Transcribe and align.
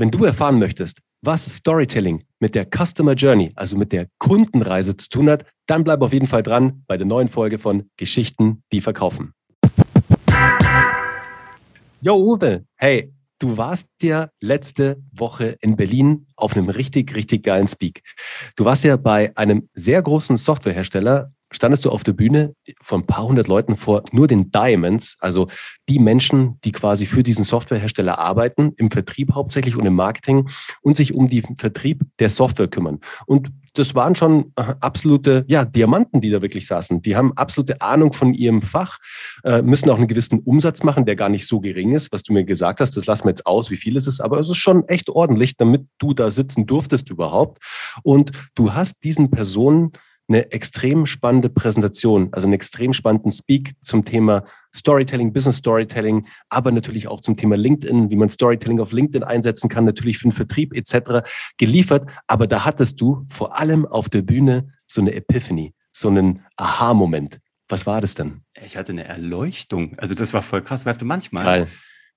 Wenn 0.00 0.12
du 0.12 0.24
erfahren 0.24 0.60
möchtest, 0.60 1.00
was 1.22 1.44
Storytelling 1.52 2.22
mit 2.38 2.54
der 2.54 2.66
Customer 2.66 3.14
Journey, 3.14 3.50
also 3.56 3.76
mit 3.76 3.90
der 3.90 4.06
Kundenreise 4.20 4.96
zu 4.96 5.08
tun 5.08 5.28
hat, 5.28 5.44
dann 5.66 5.82
bleib 5.82 6.02
auf 6.02 6.12
jeden 6.12 6.28
Fall 6.28 6.44
dran 6.44 6.84
bei 6.86 6.96
der 6.96 7.04
neuen 7.04 7.26
Folge 7.26 7.58
von 7.58 7.90
Geschichten, 7.96 8.62
die 8.70 8.80
verkaufen. 8.80 9.32
Yo, 12.00 12.14
Uwe, 12.14 12.64
hey, 12.76 13.12
du 13.40 13.56
warst 13.56 13.88
ja 14.00 14.30
letzte 14.40 15.02
Woche 15.10 15.56
in 15.60 15.74
Berlin 15.74 16.28
auf 16.36 16.56
einem 16.56 16.68
richtig, 16.70 17.16
richtig 17.16 17.42
geilen 17.42 17.66
Speak. 17.66 18.02
Du 18.54 18.64
warst 18.64 18.84
ja 18.84 18.96
bei 18.96 19.36
einem 19.36 19.68
sehr 19.74 20.00
großen 20.00 20.36
Softwarehersteller 20.36 21.32
standest 21.50 21.84
du 21.84 21.90
auf 21.90 22.04
der 22.04 22.12
Bühne 22.12 22.54
von 22.82 23.00
ein 23.00 23.06
paar 23.06 23.24
hundert 23.24 23.48
Leuten 23.48 23.76
vor 23.76 24.04
nur 24.12 24.28
den 24.28 24.50
Diamonds, 24.50 25.16
also 25.20 25.48
die 25.88 25.98
Menschen, 25.98 26.58
die 26.64 26.72
quasi 26.72 27.06
für 27.06 27.22
diesen 27.22 27.44
Softwarehersteller 27.44 28.18
arbeiten, 28.18 28.72
im 28.76 28.90
Vertrieb 28.90 29.34
hauptsächlich 29.34 29.76
und 29.76 29.86
im 29.86 29.94
Marketing 29.94 30.48
und 30.82 30.96
sich 30.96 31.14
um 31.14 31.28
den 31.28 31.56
Vertrieb 31.56 32.02
der 32.18 32.30
Software 32.30 32.68
kümmern. 32.68 33.00
Und 33.26 33.50
das 33.74 33.94
waren 33.94 34.14
schon 34.14 34.52
äh, 34.56 34.74
absolute 34.80 35.44
ja, 35.46 35.64
Diamanten, 35.64 36.20
die 36.20 36.30
da 36.30 36.42
wirklich 36.42 36.66
saßen. 36.66 37.02
Die 37.02 37.16
haben 37.16 37.32
absolute 37.36 37.80
Ahnung 37.80 38.12
von 38.12 38.34
ihrem 38.34 38.60
Fach, 38.60 38.98
äh, 39.44 39.62
müssen 39.62 39.88
auch 39.90 39.98
einen 39.98 40.08
gewissen 40.08 40.40
Umsatz 40.40 40.82
machen, 40.82 41.06
der 41.06 41.16
gar 41.16 41.28
nicht 41.28 41.46
so 41.46 41.60
gering 41.60 41.94
ist, 41.94 42.12
was 42.12 42.22
du 42.22 42.32
mir 42.32 42.44
gesagt 42.44 42.80
hast. 42.80 42.96
Das 42.96 43.06
lassen 43.06 43.24
wir 43.24 43.30
jetzt 43.30 43.46
aus, 43.46 43.70
wie 43.70 43.76
viel 43.76 43.96
es 43.96 44.06
ist, 44.06 44.20
aber 44.20 44.38
es 44.38 44.48
ist 44.48 44.56
schon 44.56 44.86
echt 44.88 45.08
ordentlich, 45.08 45.56
damit 45.56 45.86
du 45.98 46.12
da 46.12 46.30
sitzen 46.30 46.66
durftest 46.66 47.08
überhaupt. 47.10 47.58
Und 48.02 48.32
du 48.54 48.74
hast 48.74 49.04
diesen 49.04 49.30
Personen 49.30 49.92
eine 50.28 50.52
extrem 50.52 51.06
spannende 51.06 51.48
Präsentation, 51.48 52.28
also 52.32 52.46
einen 52.46 52.54
extrem 52.54 52.92
spannenden 52.92 53.32
Speak 53.32 53.74
zum 53.80 54.04
Thema 54.04 54.44
Storytelling, 54.74 55.32
Business 55.32 55.56
Storytelling, 55.56 56.26
aber 56.50 56.70
natürlich 56.70 57.08
auch 57.08 57.20
zum 57.20 57.36
Thema 57.36 57.56
LinkedIn, 57.56 58.10
wie 58.10 58.16
man 58.16 58.28
Storytelling 58.28 58.80
auf 58.80 58.92
LinkedIn 58.92 59.24
einsetzen 59.24 59.68
kann, 59.68 59.84
natürlich 59.84 60.18
für 60.18 60.28
den 60.28 60.32
Vertrieb 60.32 60.74
etc. 60.76 61.26
geliefert. 61.56 62.08
Aber 62.26 62.46
da 62.46 62.64
hattest 62.64 63.00
du 63.00 63.24
vor 63.28 63.58
allem 63.58 63.86
auf 63.86 64.08
der 64.08 64.22
Bühne 64.22 64.68
so 64.86 65.00
eine 65.00 65.14
Epiphany, 65.14 65.74
so 65.92 66.08
einen 66.08 66.44
Aha-Moment. 66.56 67.38
Was 67.70 67.86
war 67.86 68.00
das 68.00 68.14
denn? 68.14 68.42
Ich 68.64 68.76
hatte 68.76 68.92
eine 68.92 69.04
Erleuchtung. 69.04 69.98
Also 69.98 70.14
das 70.14 70.32
war 70.32 70.42
voll 70.42 70.62
krass. 70.62 70.86
Weißt 70.86 71.00
du, 71.00 71.06
manchmal, 71.06 71.44
Geil 71.44 71.68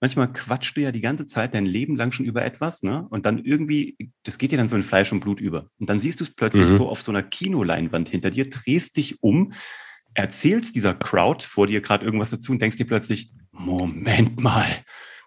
manchmal 0.02 0.34
quatschst 0.34 0.76
du 0.76 0.82
ja 0.82 0.92
die 0.92 1.02
ganze 1.02 1.26
Zeit 1.26 1.54
dein 1.54 1.66
Leben 1.66 1.96
lang 1.96 2.12
schon 2.12 2.26
über 2.26 2.44
etwas, 2.44 2.84
ne? 2.84 3.08
Und 3.10 3.26
dann 3.26 3.38
irgendwie, 3.38 3.96
das 4.24 4.38
geht 4.38 4.52
dir 4.52 4.58
dann 4.58 4.68
so 4.68 4.76
in 4.76 4.84
Fleisch 4.84 5.12
und 5.12 5.22
Blut 5.22 5.40
über. 5.40 5.70
Und 5.80 5.90
dann 5.90 6.00
siehst 6.00 6.20
du 6.20 6.26
es 6.26 6.36
plötzlich 6.36 6.70
mhm. 6.70 6.76
so 6.76 6.90
auf 6.90 7.02
so 7.02 7.12
einer 7.12 7.24
Kinoleinwand 7.24 8.10
hinter 8.10 8.32
dir, 8.32 8.50
drehst 8.50 8.98
dich 8.98 9.22
um, 9.24 9.54
erzählst 10.14 10.76
dieser 10.76 10.96
Crowd 10.96 11.46
vor 11.46 11.68
dir 11.68 11.82
gerade 11.82 12.04
irgendwas 12.04 12.32
dazu 12.32 12.52
und 12.52 12.62
denkst 12.62 12.78
dir 12.78 12.88
plötzlich, 12.88 13.32
Moment 13.52 14.42
mal, 14.42 14.68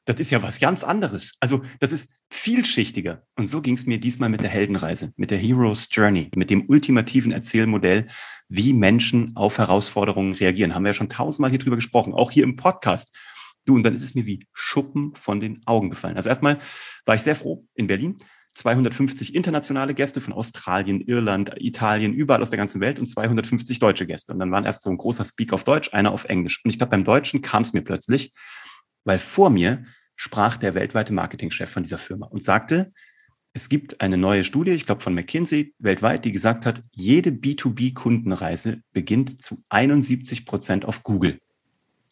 das 0.06 0.20
ist 0.20 0.31
ja 0.31 0.42
was 0.42 0.61
ganz 0.61 0.84
anderes. 0.84 1.36
Also 1.41 1.62
das 1.81 1.92
ist 1.92 2.12
vielschichtiger. 2.31 3.22
Und 3.36 3.48
so 3.48 3.62
ging 3.62 3.75
es 3.75 3.86
mir 3.86 3.98
diesmal 3.98 4.28
mit 4.28 4.42
der 4.42 4.50
Heldenreise, 4.50 5.12
mit 5.16 5.31
der 5.31 5.38
Hero's 5.38 5.88
Journey, 5.91 6.31
mit 6.34 6.50
dem 6.50 6.69
ultimativen 6.69 7.33
Erzählmodell, 7.33 8.09
wie 8.48 8.75
Menschen 8.75 9.34
auf 9.36 9.56
Herausforderungen 9.56 10.34
reagieren. 10.34 10.75
Haben 10.75 10.83
wir 10.83 10.91
ja 10.91 10.94
schon 10.94 11.09
tausendmal 11.09 11.50
hier 11.50 11.59
drüber 11.59 11.77
gesprochen, 11.77 12.12
auch 12.12 12.31
hier 12.31 12.44
im 12.44 12.56
Podcast. 12.56 13.14
Du, 13.65 13.75
und 13.75 13.83
dann 13.83 13.95
ist 13.95 14.05
es 14.05 14.15
mir 14.15 14.27
wie 14.27 14.47
Schuppen 14.53 15.15
von 15.15 15.41
den 15.41 15.62
Augen 15.67 15.91
gefallen. 15.91 16.17
Also 16.17 16.29
erstmal 16.29 16.59
war 17.07 17.15
ich 17.15 17.23
sehr 17.23 17.37
froh 17.37 17.67
in 17.75 17.87
Berlin. 17.87 18.17
250 18.55 19.34
internationale 19.34 19.95
Gäste 19.95 20.21
von 20.21 20.33
Australien, 20.33 21.01
Irland, 21.01 21.53
Italien, 21.59 22.12
überall 22.12 22.41
aus 22.41 22.51
der 22.51 22.56
ganzen 22.56 22.81
Welt 22.81 22.98
und 22.98 23.06
250 23.06 23.81
deutsche 23.81 24.06
Gäste. 24.06 24.33
Und 24.33 24.39
dann 24.39 24.53
waren 24.53 24.65
erst 24.65 24.83
so 24.83 24.91
ein 24.91 24.97
großer 24.97 25.25
Speak 25.25 25.53
auf 25.53 25.65
Deutsch, 25.65 25.93
einer 25.93 26.12
auf 26.12 26.25
Englisch. 26.27 26.61
Und 26.65 26.71
ich 26.71 26.79
glaube, 26.79 26.91
beim 26.91 27.05
Deutschen 27.05 27.43
kam 27.43 27.62
es 27.62 27.73
mir 27.73 27.83
plötzlich, 27.83 28.33
weil 29.05 29.19
vor 29.19 29.51
mir 29.51 29.84
sprach 30.17 30.56
der 30.56 30.75
weltweite 30.75 31.12
Marketingchef 31.12 31.69
von 31.69 31.83
dieser 31.83 31.99
Firma 31.99 32.27
und 32.27 32.45
sagte, 32.45 32.93
es 33.56 33.69
gibt 33.69 34.01
eine 34.01 34.17
neue 34.17 34.45
Studie, 34.45 34.73
ich 34.73 34.87
glaube 34.87 35.03
von 35.03 35.15
McKinsey 35.15 35.75
weltweit, 35.78 36.25
die 36.25 36.33
gesagt 36.33 36.67
hat, 36.67 36.83
jede 36.93 37.31
B2B-Kundenreise 37.31 38.81
beginnt 38.93 39.45
zu 39.45 39.62
71 39.69 40.44
Prozent 40.44 40.84
auf 40.84 41.03
Google. 41.03 41.38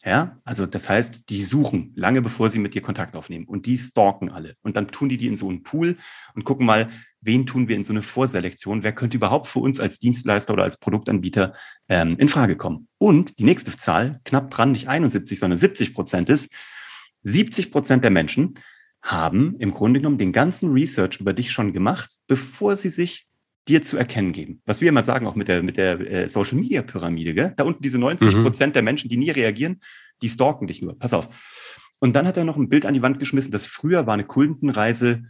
Ja, 0.05 0.41
also 0.43 0.65
das 0.65 0.89
heißt, 0.89 1.29
die 1.29 1.41
suchen 1.41 1.93
lange 1.95 2.21
bevor 2.21 2.49
sie 2.49 2.59
mit 2.59 2.73
dir 2.73 2.81
Kontakt 2.81 3.15
aufnehmen 3.15 3.45
und 3.45 3.65
die 3.65 3.77
stalken 3.77 4.29
alle 4.29 4.57
und 4.61 4.75
dann 4.75 4.89
tun 4.89 5.07
die 5.07 5.15
die 5.15 5.27
in 5.27 5.37
so 5.37 5.47
einen 5.47 5.63
Pool 5.63 5.97
und 6.35 6.43
gucken 6.43 6.65
mal, 6.65 6.89
wen 7.21 7.45
tun 7.45 7.69
wir 7.69 7.77
in 7.77 7.85
so 7.85 7.93
eine 7.93 8.01
Vorselektion, 8.01 8.83
wer 8.83 8.91
könnte 8.91 9.15
überhaupt 9.15 9.47
für 9.47 9.59
uns 9.59 9.79
als 9.79 9.99
Dienstleister 9.99 10.51
oder 10.51 10.63
als 10.63 10.77
Produktanbieter 10.77 11.53
ähm, 11.87 12.17
in 12.19 12.27
Frage 12.27 12.57
kommen. 12.57 12.89
Und 12.97 13.39
die 13.39 13.45
nächste 13.45 13.77
Zahl, 13.77 14.19
knapp 14.25 14.51
dran, 14.51 14.73
nicht 14.73 14.89
71, 14.89 15.39
sondern 15.39 15.57
70 15.57 15.93
Prozent 15.93 16.27
ist, 16.27 16.53
70 17.23 17.71
Prozent 17.71 18.03
der 18.03 18.11
Menschen 18.11 18.55
haben 19.01 19.55
im 19.59 19.73
Grunde 19.73 20.01
genommen 20.01 20.17
den 20.17 20.33
ganzen 20.33 20.73
Research 20.73 21.21
über 21.21 21.31
dich 21.31 21.53
schon 21.53 21.71
gemacht, 21.71 22.09
bevor 22.27 22.75
sie 22.75 22.89
sich 22.89 23.27
dir 23.67 23.81
zu 23.81 23.97
erkennen 23.97 24.33
geben. 24.33 24.61
Was 24.65 24.81
wir 24.81 24.89
immer 24.89 25.03
sagen, 25.03 25.27
auch 25.27 25.35
mit 25.35 25.47
der, 25.47 25.63
mit 25.63 25.77
der 25.77 25.99
äh, 25.99 26.29
Social 26.29 26.57
Media 26.57 26.81
Pyramide, 26.81 27.33
gell? 27.33 27.53
da 27.55 27.63
unten 27.63 27.81
diese 27.81 27.97
90 27.97 28.35
mhm. 28.35 28.43
Prozent 28.43 28.75
der 28.75 28.81
Menschen, 28.81 29.09
die 29.09 29.17
nie 29.17 29.31
reagieren, 29.31 29.81
die 30.21 30.29
stalken 30.29 30.67
dich 30.67 30.81
nur. 30.81 30.97
Pass 30.97 31.13
auf. 31.13 31.29
Und 31.99 32.13
dann 32.13 32.27
hat 32.27 32.35
er 32.35 32.43
noch 32.43 32.57
ein 32.57 32.69
Bild 32.69 32.85
an 32.85 32.93
die 32.93 33.01
Wand 33.01 33.19
geschmissen, 33.19 33.51
das 33.51 33.65
früher 33.65 34.05
war 34.05 34.13
eine 34.13 34.25
Kundenreise, 34.25 35.23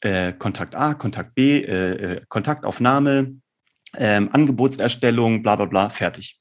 äh, 0.00 0.32
Kontakt 0.32 0.74
A, 0.74 0.94
Kontakt 0.94 1.34
B, 1.34 1.60
äh, 1.60 2.14
äh 2.14 2.20
Kontaktaufnahme, 2.28 3.40
ähm, 3.96 4.28
Angebotserstellung, 4.32 5.42
bla 5.42 5.56
bla 5.56 5.66
bla, 5.66 5.88
fertig. 5.88 6.39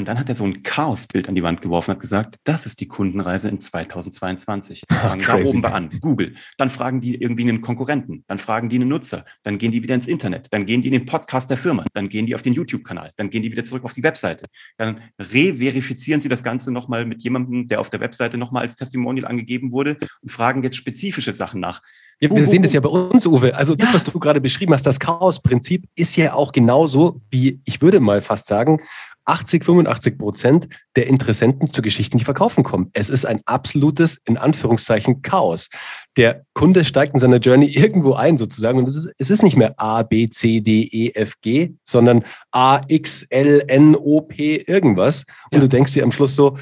Und 0.00 0.08
dann 0.08 0.18
hat 0.18 0.30
er 0.30 0.34
so 0.34 0.44
ein 0.44 0.62
Chaosbild 0.62 1.28
an 1.28 1.34
die 1.34 1.42
Wand 1.42 1.60
geworfen 1.60 1.90
und 1.90 1.96
hat 1.96 2.00
gesagt, 2.00 2.36
das 2.44 2.64
ist 2.64 2.80
die 2.80 2.88
Kundenreise 2.88 3.50
in 3.50 3.60
2022. 3.60 4.84
Ah, 4.88 4.94
fangen 4.94 5.22
da 5.26 5.36
oben 5.36 5.60
bei 5.60 5.72
an, 5.72 5.90
Google. 6.00 6.36
Dann 6.56 6.70
fragen 6.70 7.02
die 7.02 7.20
irgendwie 7.20 7.42
einen 7.42 7.60
Konkurrenten, 7.60 8.24
dann 8.26 8.38
fragen 8.38 8.70
die 8.70 8.76
einen 8.76 8.88
Nutzer, 8.88 9.26
dann 9.42 9.58
gehen 9.58 9.72
die 9.72 9.82
wieder 9.82 9.94
ins 9.94 10.08
Internet, 10.08 10.46
dann 10.52 10.64
gehen 10.64 10.80
die 10.80 10.88
in 10.88 10.92
den 10.92 11.04
Podcast 11.04 11.50
der 11.50 11.58
Firma, 11.58 11.84
dann 11.92 12.08
gehen 12.08 12.24
die 12.24 12.34
auf 12.34 12.40
den 12.40 12.54
YouTube-Kanal, 12.54 13.10
dann 13.16 13.28
gehen 13.28 13.42
die 13.42 13.52
wieder 13.52 13.62
zurück 13.62 13.84
auf 13.84 13.92
die 13.92 14.02
Webseite. 14.02 14.46
Dann 14.78 15.02
re-verifizieren 15.18 16.22
sie 16.22 16.30
das 16.30 16.42
Ganze 16.42 16.72
nochmal 16.72 17.04
mit 17.04 17.22
jemandem, 17.22 17.68
der 17.68 17.78
auf 17.78 17.90
der 17.90 18.00
Webseite 18.00 18.38
nochmal 18.38 18.62
als 18.62 18.76
Testimonial 18.76 19.26
angegeben 19.26 19.70
wurde 19.70 19.98
und 20.22 20.32
fragen 20.32 20.62
jetzt 20.62 20.76
spezifische 20.76 21.34
Sachen 21.34 21.60
nach. 21.60 21.82
Ja, 22.22 22.30
wir 22.30 22.46
sehen 22.46 22.60
das 22.60 22.74
ja 22.74 22.80
bei 22.80 22.88
uns, 22.90 23.26
Uwe. 23.26 23.54
Also 23.54 23.74
das, 23.74 23.94
was 23.94 24.04
du 24.04 24.18
gerade 24.18 24.42
beschrieben 24.42 24.74
hast, 24.74 24.86
das 24.86 25.00
Chaos-Prinzip 25.00 25.88
ist 25.94 26.16
ja 26.16 26.34
auch 26.34 26.52
genauso 26.52 27.22
wie, 27.30 27.62
ich 27.64 27.80
würde 27.80 27.98
mal 27.98 28.20
fast 28.20 28.46
sagen, 28.46 28.82
80, 29.30 29.64
85 29.64 30.18
Prozent 30.18 30.68
der 30.96 31.06
Interessenten 31.06 31.70
zu 31.70 31.82
Geschichten, 31.82 32.18
die 32.18 32.24
verkaufen 32.24 32.64
kommen. 32.64 32.90
Es 32.92 33.08
ist 33.08 33.24
ein 33.24 33.40
absolutes, 33.44 34.20
in 34.24 34.36
Anführungszeichen, 34.36 35.22
Chaos. 35.22 35.70
Der 36.16 36.44
Kunde 36.52 36.84
steigt 36.84 37.14
in 37.14 37.20
seiner 37.20 37.38
Journey 37.38 37.66
irgendwo 37.66 38.14
ein 38.14 38.38
sozusagen 38.38 38.78
und 38.78 38.88
es 38.88 38.96
ist, 38.96 39.14
es 39.18 39.30
ist 39.30 39.42
nicht 39.42 39.56
mehr 39.56 39.74
A, 39.78 40.02
B, 40.02 40.28
C, 40.28 40.60
D, 40.60 40.82
E, 40.82 41.12
F, 41.14 41.34
G, 41.40 41.74
sondern 41.84 42.24
A, 42.50 42.80
X, 42.88 43.22
L, 43.30 43.62
N, 43.68 43.94
O, 43.94 44.20
P, 44.20 44.56
irgendwas. 44.56 45.24
Und 45.50 45.58
ja. 45.58 45.60
du 45.60 45.68
denkst 45.68 45.92
dir 45.92 46.02
am 46.02 46.12
Schluss 46.12 46.34
so, 46.34 46.56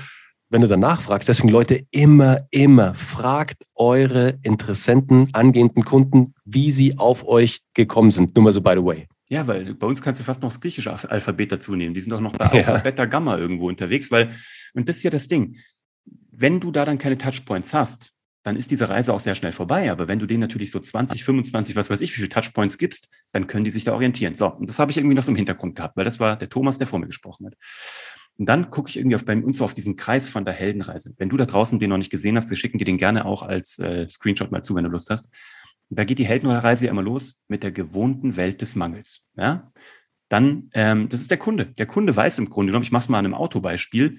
wenn 0.50 0.62
du 0.62 0.68
danach 0.68 1.02
fragst, 1.02 1.28
deswegen 1.28 1.50
Leute, 1.50 1.86
immer, 1.90 2.38
immer 2.50 2.94
fragt 2.94 3.62
eure 3.74 4.38
Interessenten, 4.42 5.28
angehenden 5.32 5.84
Kunden, 5.84 6.34
wie 6.44 6.72
sie 6.72 6.98
auf 6.98 7.26
euch 7.26 7.60
gekommen 7.74 8.10
sind. 8.10 8.34
Nur 8.34 8.44
mal 8.44 8.52
so 8.52 8.60
by 8.60 8.74
the 8.76 8.84
way. 8.84 9.08
Ja, 9.28 9.46
weil 9.46 9.74
bei 9.74 9.86
uns 9.86 10.00
kannst 10.00 10.20
du 10.20 10.24
fast 10.24 10.42
noch 10.42 10.48
das 10.48 10.60
griechische 10.60 10.90
Alphabet 10.90 11.52
dazu 11.52 11.76
nehmen. 11.76 11.94
Die 11.94 12.00
sind 12.00 12.10
doch 12.10 12.20
noch 12.20 12.32
bei 12.32 12.46
ja. 12.60 12.66
Alpha, 12.66 12.78
Beta, 12.78 13.04
Gamma 13.04 13.36
irgendwo 13.36 13.68
unterwegs, 13.68 14.10
weil, 14.10 14.34
und 14.72 14.88
das 14.88 14.96
ist 14.96 15.02
ja 15.02 15.10
das 15.10 15.28
Ding. 15.28 15.56
Wenn 16.30 16.60
du 16.60 16.70
da 16.70 16.84
dann 16.84 16.98
keine 16.98 17.18
Touchpoints 17.18 17.74
hast, 17.74 18.12
dann 18.42 18.56
ist 18.56 18.70
diese 18.70 18.88
Reise 18.88 19.12
auch 19.12 19.20
sehr 19.20 19.34
schnell 19.34 19.52
vorbei. 19.52 19.90
Aber 19.90 20.08
wenn 20.08 20.18
du 20.18 20.26
denen 20.26 20.40
natürlich 20.40 20.70
so 20.70 20.80
20, 20.80 21.24
25, 21.24 21.76
was 21.76 21.90
weiß 21.90 22.00
ich, 22.00 22.12
wie 22.12 22.16
viele 22.16 22.28
Touchpoints 22.30 22.78
gibst, 22.78 23.08
dann 23.32 23.46
können 23.46 23.64
die 23.64 23.70
sich 23.70 23.84
da 23.84 23.92
orientieren. 23.92 24.34
So, 24.34 24.46
und 24.46 24.68
das 24.68 24.78
habe 24.78 24.90
ich 24.90 24.96
irgendwie 24.96 25.14
noch 25.14 25.24
so 25.24 25.32
im 25.32 25.36
Hintergrund 25.36 25.76
gehabt, 25.76 25.96
weil 25.96 26.04
das 26.04 26.18
war 26.20 26.36
der 26.36 26.48
Thomas, 26.48 26.78
der 26.78 26.86
vor 26.86 26.98
mir 26.98 27.06
gesprochen 27.06 27.46
hat. 27.46 27.54
Und 28.38 28.48
dann 28.48 28.70
gucke 28.70 28.88
ich 28.88 28.96
irgendwie 28.96 29.16
auf, 29.16 29.24
bei 29.24 29.36
uns 29.36 29.58
so 29.58 29.64
auf 29.64 29.74
diesen 29.74 29.96
Kreis 29.96 30.28
von 30.28 30.44
der 30.44 30.54
Heldenreise. 30.54 31.12
Wenn 31.18 31.28
du 31.28 31.36
da 31.36 31.44
draußen 31.44 31.78
den 31.80 31.90
noch 31.90 31.98
nicht 31.98 32.10
gesehen 32.10 32.36
hast, 32.36 32.48
wir 32.50 32.56
schicken 32.56 32.78
dir 32.78 32.84
den 32.84 32.96
gerne 32.96 33.24
auch 33.24 33.42
als 33.42 33.78
äh, 33.80 34.08
Screenshot 34.08 34.52
mal 34.52 34.62
zu, 34.62 34.76
wenn 34.76 34.84
du 34.84 34.90
Lust 34.90 35.10
hast. 35.10 35.28
Und 35.90 35.98
da 35.98 36.04
geht 36.04 36.20
die 36.20 36.26
Heldenreise 36.26 36.86
ja 36.86 36.92
immer 36.92 37.02
los 37.02 37.40
mit 37.48 37.64
der 37.64 37.72
gewohnten 37.72 38.36
Welt 38.36 38.60
des 38.62 38.76
Mangels. 38.76 39.22
Ja? 39.36 39.72
Dann, 40.28 40.70
ähm, 40.72 41.08
das 41.08 41.20
ist 41.20 41.30
der 41.30 41.38
Kunde. 41.38 41.66
Der 41.66 41.86
Kunde 41.86 42.14
weiß 42.14 42.38
im 42.38 42.48
Grunde 42.48 42.70
genommen, 42.70 42.84
ich 42.84 42.92
mache 42.92 43.04
es 43.04 43.08
mal 43.08 43.18
an 43.18 43.24
einem 43.24 43.34
Autobeispiel, 43.34 44.18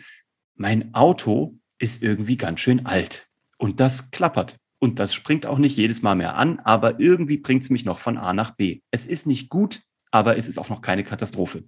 mein 0.56 0.94
Auto 0.94 1.58
ist 1.78 2.04
irgendwie 2.04 2.36
ganz 2.36 2.60
schön 2.60 2.86
alt. 2.86 3.28
Und 3.58 3.80
das 3.80 4.12
klappert. 4.12 4.58
Und 4.80 5.00
das 5.00 5.14
springt 5.14 5.46
auch 5.46 5.58
nicht 5.58 5.78
jedes 5.78 6.02
Mal 6.02 6.16
mehr 6.16 6.36
an, 6.36 6.60
aber 6.60 7.00
irgendwie 7.00 7.38
bringt 7.38 7.64
es 7.64 7.70
mich 7.70 7.86
noch 7.86 8.00
von 8.00 8.18
A 8.18 8.34
nach 8.34 8.52
B. 8.56 8.82
Es 8.92 9.06
ist 9.06 9.28
nicht 9.28 9.50
gut, 9.50 9.82
aber 10.12 10.38
es 10.38 10.48
ist 10.48 10.58
auch 10.58 10.70
noch 10.70 10.82
keine 10.82 11.04
Katastrophe. 11.04 11.66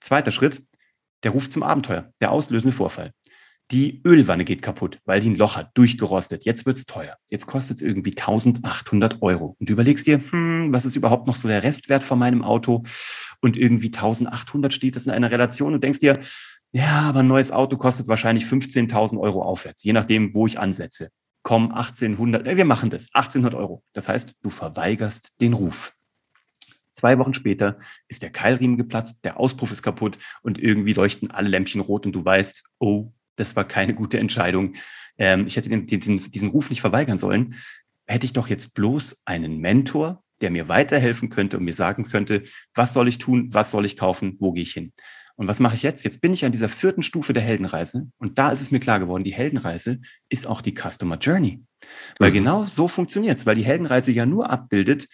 Zweiter 0.00 0.30
Schritt, 0.30 0.62
der 1.22 1.32
Ruf 1.32 1.50
zum 1.50 1.62
Abenteuer, 1.62 2.10
der 2.20 2.30
auslösende 2.30 2.76
Vorfall. 2.76 3.12
Die 3.72 4.00
Ölwanne 4.06 4.44
geht 4.44 4.62
kaputt, 4.62 5.00
weil 5.06 5.18
die 5.18 5.30
ein 5.30 5.34
Loch 5.34 5.56
hat, 5.56 5.70
durchgerostet. 5.74 6.44
Jetzt 6.44 6.66
wird's 6.66 6.86
teuer. 6.86 7.16
Jetzt 7.30 7.46
kostet 7.46 7.78
es 7.78 7.82
irgendwie 7.82 8.12
1800 8.16 9.22
Euro. 9.22 9.56
Und 9.58 9.68
du 9.68 9.72
überlegst 9.72 10.06
dir, 10.06 10.20
hm, 10.30 10.72
was 10.72 10.84
ist 10.84 10.94
überhaupt 10.94 11.26
noch 11.26 11.34
so 11.34 11.48
der 11.48 11.64
Restwert 11.64 12.04
von 12.04 12.16
meinem 12.16 12.44
Auto? 12.44 12.84
Und 13.40 13.56
irgendwie 13.56 13.88
1800 13.88 14.72
steht 14.72 14.94
das 14.94 15.06
in 15.06 15.12
einer 15.12 15.32
Relation 15.32 15.74
und 15.74 15.82
denkst 15.82 15.98
dir, 15.98 16.20
ja, 16.72 17.00
aber 17.08 17.20
ein 17.20 17.26
neues 17.26 17.50
Auto 17.50 17.76
kostet 17.76 18.06
wahrscheinlich 18.06 18.44
15.000 18.44 19.18
Euro 19.18 19.42
aufwärts, 19.42 19.82
je 19.82 19.92
nachdem, 19.92 20.32
wo 20.34 20.46
ich 20.46 20.60
ansetze. 20.60 21.08
komm, 21.42 21.72
1800, 21.72 22.46
äh, 22.46 22.56
wir 22.56 22.64
machen 22.64 22.90
das, 22.90 23.08
1800 23.14 23.54
Euro. 23.54 23.82
Das 23.92 24.08
heißt, 24.08 24.34
du 24.42 24.50
verweigerst 24.50 25.32
den 25.40 25.54
Ruf. 25.54 25.95
Zwei 26.96 27.18
Wochen 27.18 27.34
später 27.34 27.76
ist 28.08 28.22
der 28.22 28.30
Keilriemen 28.30 28.78
geplatzt, 28.78 29.22
der 29.22 29.38
Auspuff 29.38 29.70
ist 29.70 29.82
kaputt 29.82 30.18
und 30.40 30.58
irgendwie 30.58 30.94
leuchten 30.94 31.30
alle 31.30 31.50
Lämpchen 31.50 31.82
rot 31.82 32.06
und 32.06 32.12
du 32.12 32.24
weißt, 32.24 32.64
oh, 32.78 33.12
das 33.36 33.54
war 33.54 33.64
keine 33.64 33.94
gute 33.94 34.18
Entscheidung. 34.18 34.72
Ähm, 35.18 35.46
ich 35.46 35.56
hätte 35.56 35.68
den, 35.68 35.86
diesen, 35.86 36.30
diesen 36.30 36.48
Ruf 36.48 36.70
nicht 36.70 36.80
verweigern 36.80 37.18
sollen. 37.18 37.56
Hätte 38.06 38.24
ich 38.24 38.32
doch 38.32 38.48
jetzt 38.48 38.72
bloß 38.72 39.22
einen 39.26 39.58
Mentor, 39.58 40.24
der 40.40 40.50
mir 40.50 40.70
weiterhelfen 40.70 41.28
könnte 41.28 41.58
und 41.58 41.64
mir 41.64 41.74
sagen 41.74 42.04
könnte, 42.04 42.44
was 42.74 42.94
soll 42.94 43.08
ich 43.08 43.18
tun, 43.18 43.52
was 43.52 43.70
soll 43.70 43.84
ich 43.84 43.98
kaufen, 43.98 44.36
wo 44.38 44.52
gehe 44.52 44.62
ich 44.62 44.72
hin. 44.72 44.94
Und 45.34 45.48
was 45.48 45.60
mache 45.60 45.74
ich 45.74 45.82
jetzt? 45.82 46.02
Jetzt 46.02 46.22
bin 46.22 46.32
ich 46.32 46.46
an 46.46 46.52
dieser 46.52 46.70
vierten 46.70 47.02
Stufe 47.02 47.34
der 47.34 47.42
Heldenreise 47.42 48.10
und 48.16 48.38
da 48.38 48.50
ist 48.52 48.62
es 48.62 48.70
mir 48.70 48.80
klar 48.80 49.00
geworden, 49.00 49.22
die 49.22 49.34
Heldenreise 49.34 50.00
ist 50.30 50.46
auch 50.46 50.62
die 50.62 50.74
Customer 50.74 51.18
Journey. 51.18 51.62
Weil 52.18 52.30
mhm. 52.30 52.34
genau 52.34 52.64
so 52.64 52.88
funktioniert 52.88 53.36
es, 53.36 53.44
weil 53.44 53.56
die 53.56 53.66
Heldenreise 53.66 54.12
ja 54.12 54.24
nur 54.24 54.48
abbildet, 54.48 55.08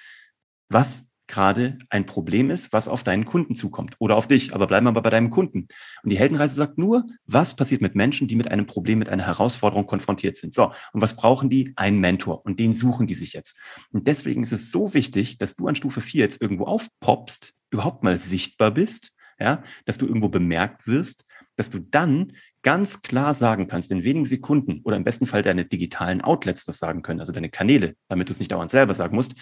was 0.68 1.08
gerade 1.32 1.78
ein 1.88 2.06
Problem 2.06 2.50
ist, 2.50 2.72
was 2.72 2.86
auf 2.86 3.02
deinen 3.02 3.24
Kunden 3.24 3.56
zukommt 3.56 3.96
oder 3.98 4.16
auf 4.16 4.28
dich, 4.28 4.54
aber 4.54 4.66
bleiben 4.66 4.86
wir 4.86 4.92
bei 4.92 5.10
deinem 5.10 5.30
Kunden. 5.30 5.66
Und 6.02 6.10
die 6.10 6.18
Heldenreise 6.18 6.54
sagt 6.54 6.78
nur, 6.78 7.04
was 7.26 7.56
passiert 7.56 7.80
mit 7.80 7.94
Menschen, 7.94 8.28
die 8.28 8.36
mit 8.36 8.50
einem 8.50 8.66
Problem, 8.66 8.98
mit 8.98 9.08
einer 9.08 9.26
Herausforderung 9.26 9.86
konfrontiert 9.86 10.36
sind. 10.36 10.54
So, 10.54 10.72
und 10.92 11.00
was 11.00 11.16
brauchen 11.16 11.48
die? 11.48 11.72
Einen 11.74 12.00
Mentor 12.00 12.44
und 12.44 12.60
den 12.60 12.74
suchen 12.74 13.06
die 13.06 13.14
sich 13.14 13.32
jetzt. 13.32 13.58
Und 13.90 14.06
deswegen 14.06 14.42
ist 14.42 14.52
es 14.52 14.70
so 14.70 14.92
wichtig, 14.92 15.38
dass 15.38 15.56
du 15.56 15.66
an 15.66 15.74
Stufe 15.74 16.02
4 16.02 16.20
jetzt 16.20 16.42
irgendwo 16.42 16.64
aufpoppst, 16.64 17.54
überhaupt 17.70 18.04
mal 18.04 18.18
sichtbar 18.18 18.70
bist, 18.70 19.10
ja, 19.40 19.62
dass 19.86 19.96
du 19.96 20.06
irgendwo 20.06 20.28
bemerkt 20.28 20.86
wirst, 20.86 21.24
dass 21.56 21.70
du 21.70 21.78
dann 21.78 22.34
ganz 22.62 23.00
klar 23.02 23.32
sagen 23.32 23.68
kannst, 23.68 23.90
in 23.90 24.04
wenigen 24.04 24.26
Sekunden 24.26 24.82
oder 24.84 24.96
im 24.96 25.04
besten 25.04 25.26
Fall 25.26 25.42
deine 25.42 25.64
digitalen 25.64 26.20
Outlets 26.20 26.66
das 26.66 26.78
sagen 26.78 27.02
können, 27.02 27.20
also 27.20 27.32
deine 27.32 27.48
Kanäle, 27.48 27.96
damit 28.08 28.28
du 28.28 28.32
es 28.32 28.38
nicht 28.38 28.52
dauernd 28.52 28.70
selber 28.70 28.94
sagen 28.94 29.16
musst, 29.16 29.34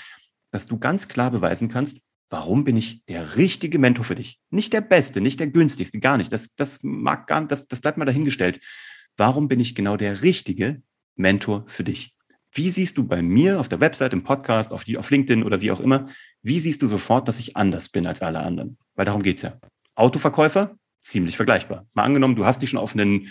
dass 0.51 0.67
du 0.67 0.79
ganz 0.79 1.09
klar 1.09 1.31
beweisen 1.31 1.69
kannst, 1.69 2.01
warum 2.29 2.65
bin 2.65 2.77
ich 2.77 3.05
der 3.07 3.37
richtige 3.37 3.79
Mentor 3.79 4.05
für 4.05 4.15
dich? 4.15 4.41
Nicht 4.51 4.73
der 4.73 4.81
beste, 4.81 5.21
nicht 5.21 5.41
der 5.41 5.49
günstigste, 5.49 5.99
gar 6.01 6.17
nicht. 6.17 6.33
Das, 6.33 6.55
das 6.55 6.81
mag 6.83 7.27
gar 7.27 7.45
das, 7.47 7.67
das 7.67 7.81
bleibt 7.81 7.99
mal 7.99 8.05
dahingestellt. 8.05 8.61
Warum 9.17 9.49
bin 9.49 9.61
ich 9.61 9.75
genau 9.75 9.97
der 9.97 10.23
richtige 10.23 10.83
Mentor 11.17 11.65
für 11.67 11.85
dich? 11.85 12.15
Wie 12.53 12.71
siehst 12.71 12.99
du 12.99 13.07
bei 13.07 13.23
mir 13.23 13.61
auf 13.61 13.69
der 13.69 13.81
Website, 13.81 14.13
im 14.13 14.25
Podcast, 14.25 14.73
auf, 14.73 14.85
die, 14.85 14.99
auf 14.99 15.11
LinkedIn 15.11 15.45
oder 15.45 15.61
wie 15.61 15.71
auch 15.71 15.81
immer, 15.81 16.07
wie 16.43 16.59
siehst 16.59 16.83
du 16.83 16.87
sofort, 16.87 17.29
dass 17.29 17.39
ich 17.39 17.57
anders 17.57 17.89
bin 17.89 18.07
als 18.07 18.23
alle 18.23 18.41
anderen? 18.41 18.79
Weil 18.95 19.05
darum 19.05 19.23
geht's 19.23 19.43
ja. 19.43 19.59
Autoverkäufer, 19.95 20.77
ziemlich 21.01 21.37
vergleichbar. 21.37 21.87
Mal 21.95 22.05
angenommen, 22.05 22.37
du 22.37 22.45
hast 22.45 22.63
dich 22.63 22.71
schon 22.71 22.81
auf 22.81 22.95
einen, 22.95 23.29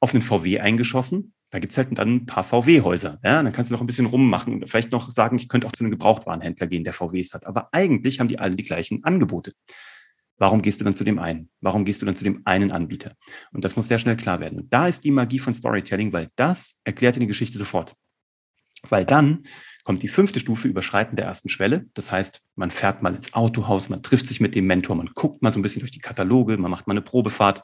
auf 0.00 0.12
einen 0.12 0.22
VW 0.22 0.60
eingeschossen 0.60 1.34
da 1.50 1.60
gibt's 1.60 1.78
halt 1.78 1.96
dann 1.98 2.16
ein 2.16 2.26
paar 2.26 2.44
VW-Häuser. 2.44 3.18
Ja? 3.22 3.42
Dann 3.42 3.52
kannst 3.52 3.70
du 3.70 3.74
noch 3.74 3.80
ein 3.80 3.86
bisschen 3.86 4.06
rummachen 4.06 4.52
und 4.52 4.68
vielleicht 4.68 4.92
noch 4.92 5.10
sagen, 5.10 5.38
ich 5.38 5.48
könnte 5.48 5.66
auch 5.66 5.72
zu 5.72 5.84
einem 5.84 5.92
Gebrauchtwarenhändler 5.92 6.66
gehen, 6.66 6.84
der 6.84 6.92
VWs 6.92 7.34
hat. 7.34 7.46
Aber 7.46 7.68
eigentlich 7.72 8.20
haben 8.20 8.28
die 8.28 8.38
alle 8.38 8.56
die 8.56 8.64
gleichen 8.64 9.04
Angebote. 9.04 9.52
Warum 10.38 10.60
gehst 10.60 10.80
du 10.80 10.84
dann 10.84 10.94
zu 10.94 11.04
dem 11.04 11.18
einen? 11.18 11.48
Warum 11.60 11.84
gehst 11.84 12.02
du 12.02 12.06
dann 12.06 12.16
zu 12.16 12.24
dem 12.24 12.42
einen 12.44 12.70
Anbieter? 12.70 13.14
Und 13.52 13.64
das 13.64 13.74
muss 13.74 13.88
sehr 13.88 13.98
schnell 13.98 14.16
klar 14.16 14.40
werden. 14.40 14.60
Und 14.60 14.72
da 14.72 14.86
ist 14.86 15.04
die 15.04 15.10
Magie 15.10 15.38
von 15.38 15.54
Storytelling, 15.54 16.12
weil 16.12 16.28
das 16.36 16.80
erklärt 16.84 17.16
dir 17.16 17.20
die 17.20 17.26
Geschichte 17.26 17.56
sofort. 17.56 17.94
Weil 18.90 19.04
dann 19.04 19.44
kommt 19.84 20.02
die 20.02 20.08
fünfte 20.08 20.40
Stufe 20.40 20.66
Überschreiten 20.66 21.16
der 21.16 21.26
ersten 21.26 21.48
Schwelle. 21.48 21.86
Das 21.94 22.10
heißt, 22.10 22.42
man 22.56 22.70
fährt 22.70 23.02
mal 23.02 23.14
ins 23.14 23.34
Autohaus, 23.34 23.88
man 23.88 24.02
trifft 24.02 24.26
sich 24.26 24.40
mit 24.40 24.54
dem 24.54 24.66
Mentor, 24.66 24.96
man 24.96 25.10
guckt 25.14 25.42
mal 25.42 25.52
so 25.52 25.60
ein 25.60 25.62
bisschen 25.62 25.80
durch 25.80 25.92
die 25.92 26.00
Kataloge, 26.00 26.56
man 26.56 26.70
macht 26.70 26.88
mal 26.88 26.94
eine 26.94 27.02
Probefahrt, 27.02 27.62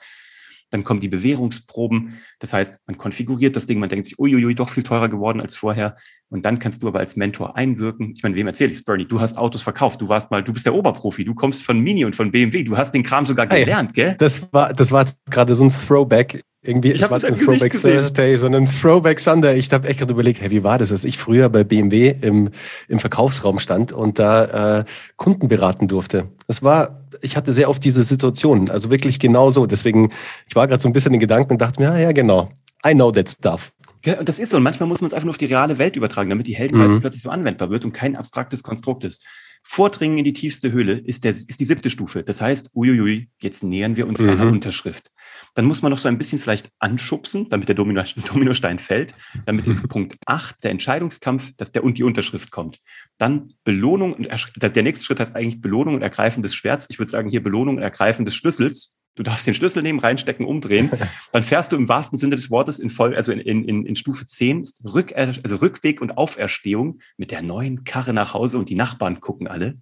dann 0.70 0.84
kommen 0.84 1.00
die 1.00 1.08
Bewährungsproben. 1.08 2.14
Das 2.38 2.52
heißt, 2.52 2.78
man 2.86 2.96
konfiguriert 2.96 3.56
das 3.56 3.66
Ding, 3.66 3.78
man 3.78 3.88
denkt 3.88 4.06
sich, 4.06 4.18
uiuiui, 4.18 4.54
doch 4.54 4.70
viel 4.70 4.84
teurer 4.84 5.08
geworden 5.08 5.40
als 5.40 5.54
vorher. 5.54 5.96
Und 6.30 6.44
dann 6.44 6.60
kannst 6.60 6.82
du 6.82 6.88
aber 6.88 7.00
als 7.00 7.16
Mentor 7.16 7.56
einwirken. 7.56 8.14
Ich 8.16 8.22
meine, 8.22 8.36
wem 8.36 8.46
erzähle 8.46 8.72
ich 8.72 8.84
Bernie? 8.84 9.04
Du 9.04 9.20
hast 9.20 9.36
Autos 9.36 9.62
verkauft. 9.62 10.00
Du 10.00 10.08
warst 10.08 10.30
mal, 10.30 10.42
du 10.42 10.52
bist 10.52 10.64
der 10.64 10.74
Oberprofi. 10.74 11.24
Du 11.24 11.34
kommst 11.34 11.62
von 11.62 11.78
Mini 11.80 12.04
und 12.04 12.16
von 12.16 12.30
BMW. 12.30 12.62
Du 12.62 12.76
hast 12.78 12.92
den 12.92 13.02
Kram 13.02 13.26
sogar 13.26 13.46
gelernt, 13.46 13.90
hey, 13.94 14.04
gell? 14.04 14.16
Das 14.18 14.50
war, 14.52 14.72
das 14.72 14.92
war 14.92 15.04
gerade 15.28 15.54
so 15.54 15.64
ein 15.64 15.70
Throwback 15.70 16.42
irgendwie, 16.64 16.92
ich 16.92 17.02
habe 17.02 17.14
ein 17.14 17.38
Throwback 17.38 17.72
Thursday, 17.72 18.36
sondern 18.36 18.68
Throwback 18.70 19.18
Sunday. 19.18 19.58
Ich 19.58 19.72
habe 19.72 19.88
echt 19.88 19.98
gerade 19.98 20.12
überlegt, 20.12 20.40
hey, 20.40 20.50
wie 20.50 20.62
war 20.62 20.78
das, 20.78 20.90
dass 20.90 21.04
ich 21.04 21.18
früher 21.18 21.48
bei 21.48 21.64
BMW 21.64 22.14
im, 22.20 22.50
im 22.88 23.00
Verkaufsraum 23.00 23.58
stand 23.58 23.92
und 23.92 24.20
da 24.20 24.80
äh, 24.80 24.84
Kunden 25.16 25.48
beraten 25.48 25.88
durfte. 25.88 26.28
Das 26.46 26.62
war, 26.62 27.00
ich 27.20 27.36
hatte 27.36 27.52
sehr 27.52 27.68
oft 27.68 27.84
diese 27.84 28.04
Situation, 28.04 28.70
also 28.70 28.90
wirklich 28.90 29.18
genau 29.18 29.50
so. 29.50 29.66
Deswegen, 29.66 30.10
ich 30.46 30.54
war 30.54 30.68
gerade 30.68 30.80
so 30.80 30.88
ein 30.88 30.92
bisschen 30.92 31.12
in 31.14 31.20
Gedanken 31.20 31.52
und 31.52 31.60
dachte 31.60 31.82
mir, 31.82 31.88
ja, 31.88 31.98
ja, 31.98 32.12
genau, 32.12 32.48
I 32.86 32.92
know 32.92 33.10
that 33.10 33.28
stuff. 33.28 33.72
Ja, 34.04 34.18
und 34.18 34.28
das 34.28 34.38
ist 34.38 34.50
so. 34.50 34.56
Und 34.56 34.62
manchmal 34.62 34.88
muss 34.88 35.00
man 35.00 35.08
es 35.08 35.14
einfach 35.14 35.26
nur 35.26 35.32
auf 35.32 35.38
die 35.38 35.46
reale 35.46 35.78
Welt 35.78 35.96
übertragen, 35.96 36.30
damit 36.30 36.46
die 36.46 36.54
Heldenreise 36.54 36.96
mhm. 36.96 37.00
plötzlich 37.00 37.22
so 37.22 37.30
anwendbar 37.30 37.70
wird 37.70 37.84
und 37.84 37.92
kein 37.92 38.16
abstraktes 38.16 38.62
Konstrukt 38.62 39.04
ist. 39.04 39.24
Vordringen 39.62 40.18
in 40.18 40.24
die 40.24 40.32
tiefste 40.32 40.72
Höhle 40.72 40.98
ist, 40.98 41.24
der, 41.24 41.30
ist 41.30 41.58
die 41.58 41.64
siebte 41.64 41.88
Stufe. 41.88 42.22
Das 42.22 42.40
heißt, 42.40 42.70
uiuiui, 42.74 43.30
jetzt 43.40 43.62
nähern 43.62 43.96
wir 43.96 44.06
uns 44.06 44.20
mhm. 44.20 44.30
einer 44.30 44.46
Unterschrift. 44.46 45.10
Dann 45.54 45.64
muss 45.64 45.82
man 45.82 45.90
noch 45.90 45.98
so 45.98 46.08
ein 46.08 46.18
bisschen 46.18 46.38
vielleicht 46.38 46.70
anschubsen, 46.78 47.46
damit 47.48 47.68
der 47.68 47.74
Domino, 47.74 48.02
Dominostein 48.28 48.78
fällt, 48.78 49.14
damit 49.46 49.66
in 49.66 49.76
Punkt 49.88 50.16
8 50.26 50.62
der 50.64 50.72
Entscheidungskampf, 50.72 51.52
dass 51.56 51.72
der 51.72 51.84
und 51.84 51.96
die 51.96 52.02
Unterschrift 52.02 52.50
kommt. 52.50 52.78
Dann 53.18 53.54
Belohnung 53.64 54.14
und 54.14 54.28
der 54.56 54.82
nächste 54.82 55.04
Schritt 55.04 55.20
heißt 55.20 55.36
eigentlich 55.36 55.60
Belohnung 55.60 55.94
und 55.94 56.02
Ergreifen 56.02 56.42
des 56.42 56.54
Schwerts. 56.54 56.88
Ich 56.90 56.98
würde 56.98 57.10
sagen 57.10 57.30
hier 57.30 57.42
Belohnung 57.42 57.76
und 57.76 57.82
Ergreifen 57.82 58.24
des 58.24 58.34
Schlüssels. 58.34 58.94
Du 59.14 59.22
darfst 59.22 59.46
den 59.46 59.54
Schlüssel 59.54 59.82
nehmen, 59.82 59.98
reinstecken, 59.98 60.46
umdrehen. 60.46 60.90
Dann 61.32 61.42
fährst 61.42 61.72
du 61.72 61.76
im 61.76 61.88
wahrsten 61.88 62.18
Sinne 62.18 62.36
des 62.36 62.50
Wortes 62.50 62.78
in 62.78 62.88
voll, 62.88 63.14
also 63.14 63.32
in, 63.32 63.40
in, 63.40 63.84
in 63.84 63.96
Stufe 63.96 64.26
10, 64.26 64.62
Rück, 64.84 65.14
also 65.14 65.56
Rückweg 65.56 66.00
und 66.00 66.12
Auferstehung 66.12 67.00
mit 67.16 67.30
der 67.30 67.42
neuen 67.42 67.84
Karre 67.84 68.12
nach 68.12 68.34
Hause 68.34 68.58
und 68.58 68.70
die 68.70 68.74
Nachbarn 68.74 69.20
gucken 69.20 69.48
alle. 69.48 69.78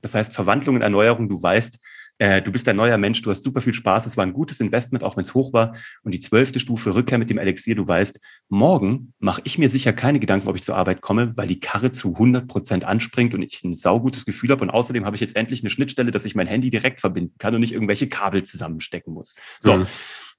Das 0.00 0.14
heißt, 0.14 0.32
Verwandlung 0.32 0.76
und 0.76 0.82
Erneuerung, 0.82 1.28
du 1.28 1.40
weißt, 1.40 1.78
äh, 2.22 2.40
du 2.40 2.52
bist 2.52 2.68
ein 2.68 2.76
neuer 2.76 2.98
Mensch, 2.98 3.20
du 3.22 3.32
hast 3.32 3.42
super 3.42 3.60
viel 3.60 3.72
Spaß, 3.72 4.06
es 4.06 4.16
war 4.16 4.24
ein 4.24 4.32
gutes 4.32 4.60
Investment, 4.60 5.02
auch 5.02 5.16
wenn 5.16 5.24
es 5.24 5.34
hoch 5.34 5.52
war. 5.52 5.74
Und 6.04 6.14
die 6.14 6.20
zwölfte 6.20 6.60
Stufe, 6.60 6.94
Rückkehr 6.94 7.18
mit 7.18 7.30
dem 7.30 7.38
Elixier, 7.38 7.74
du 7.74 7.88
weißt, 7.88 8.20
morgen 8.48 9.12
mache 9.18 9.40
ich 9.42 9.58
mir 9.58 9.68
sicher 9.68 9.92
keine 9.92 10.20
Gedanken, 10.20 10.46
ob 10.46 10.54
ich 10.54 10.62
zur 10.62 10.76
Arbeit 10.76 11.00
komme, 11.00 11.32
weil 11.36 11.48
die 11.48 11.58
Karre 11.58 11.90
zu 11.90 12.10
100 12.10 12.46
Prozent 12.46 12.84
anspringt 12.84 13.34
und 13.34 13.42
ich 13.42 13.64
ein 13.64 13.74
saugutes 13.74 14.24
Gefühl 14.24 14.50
habe. 14.50 14.62
Und 14.62 14.70
außerdem 14.70 15.04
habe 15.04 15.16
ich 15.16 15.20
jetzt 15.20 15.34
endlich 15.34 15.62
eine 15.62 15.70
Schnittstelle, 15.70 16.12
dass 16.12 16.24
ich 16.24 16.36
mein 16.36 16.46
Handy 16.46 16.70
direkt 16.70 17.00
verbinden 17.00 17.34
kann 17.38 17.56
und 17.56 17.60
nicht 17.60 17.72
irgendwelche 17.72 18.08
Kabel 18.08 18.44
zusammenstecken 18.44 19.12
muss. 19.12 19.34
So. 19.58 19.78
Mhm. 19.78 19.86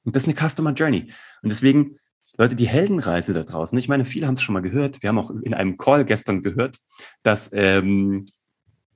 Und 0.06 0.16
das 0.16 0.24
ist 0.24 0.30
eine 0.30 0.50
Customer 0.50 0.72
Journey. 0.72 1.12
Und 1.42 1.52
deswegen 1.52 1.98
Leute, 2.38 2.56
die 2.56 2.68
Heldenreise 2.70 3.34
da 3.34 3.44
draußen, 3.44 3.78
ich 3.78 3.90
meine, 3.90 4.06
viele 4.06 4.28
haben 4.28 4.36
es 4.36 4.42
schon 4.42 4.54
mal 4.54 4.62
gehört. 4.62 5.04
Wir 5.04 5.10
haben 5.10 5.20
auch 5.20 5.32
in 5.32 5.54
einem 5.54 5.78
Call 5.78 6.06
gestern 6.06 6.44
gehört, 6.44 6.78
dass 7.24 7.52
ähm, 7.54 8.24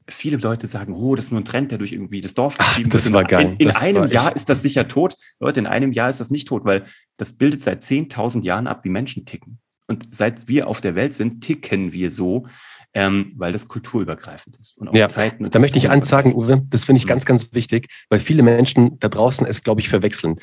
viele 0.10 0.38
Leute 0.38 0.68
sagen, 0.68 0.94
oh, 0.94 1.16
das 1.16 1.26
ist 1.26 1.32
nur 1.32 1.42
ein 1.42 1.46
Trend, 1.46 1.72
der 1.72 1.78
durch 1.78 1.92
irgendwie 1.92 2.22
das 2.22 2.34
Dorf 2.34 2.58
getrieben 2.58 2.92
wird. 2.92 3.06
Das 3.06 3.12
war 3.12 3.24
geil. 3.24 3.56
In, 3.58 3.68
in 3.68 3.76
einem 3.76 4.06
Jahr 4.08 4.36
ist 4.36 4.50
das 4.50 4.62
sicher 4.62 4.88
tot. 4.88 5.16
Leute, 5.40 5.60
in 5.60 5.68
einem 5.68 5.92
Jahr 5.92 6.10
ist 6.10 6.20
das 6.20 6.30
nicht 6.30 6.48
tot, 6.48 6.66
weil 6.66 6.86
das 7.18 7.34
bildet 7.34 7.62
seit 7.62 7.82
10.000 7.84 8.44
Jahren 8.44 8.68
ab, 8.68 8.84
wie 8.84 8.90
Menschen 8.90 9.26
ticken. 9.26 9.60
Und 9.88 10.14
seit 10.14 10.48
wir 10.48 10.68
auf 10.68 10.82
der 10.82 10.96
Welt 10.96 11.16
sind, 11.16 11.42
ticken 11.42 11.94
wir 11.94 12.12
so, 12.12 12.48
ähm, 12.94 13.34
weil 13.36 13.52
das 13.52 13.68
kulturübergreifend 13.68 14.58
ist. 14.58 14.78
Und 14.78 14.90
auch 14.90 14.94
ja, 14.94 15.08
Zeiten 15.08 15.50
da 15.50 15.60
möchte 15.60 15.78
ich 15.78 15.90
eins 15.90 16.10
sagen, 16.10 16.34
Uwe, 16.34 16.64
das 16.70 16.86
finde 16.86 16.98
ich 16.98 17.06
mhm. 17.06 17.10
ganz, 17.10 17.26
ganz 17.26 17.54
wichtig, 17.54 17.88
weil 18.10 18.20
viele 18.20 18.44
Menschen 18.44 19.00
da 19.00 19.08
draußen 19.08 19.46
es, 19.46 19.64
glaube 19.64 19.82
ich, 19.82 19.90
verwechseln. 19.90 20.40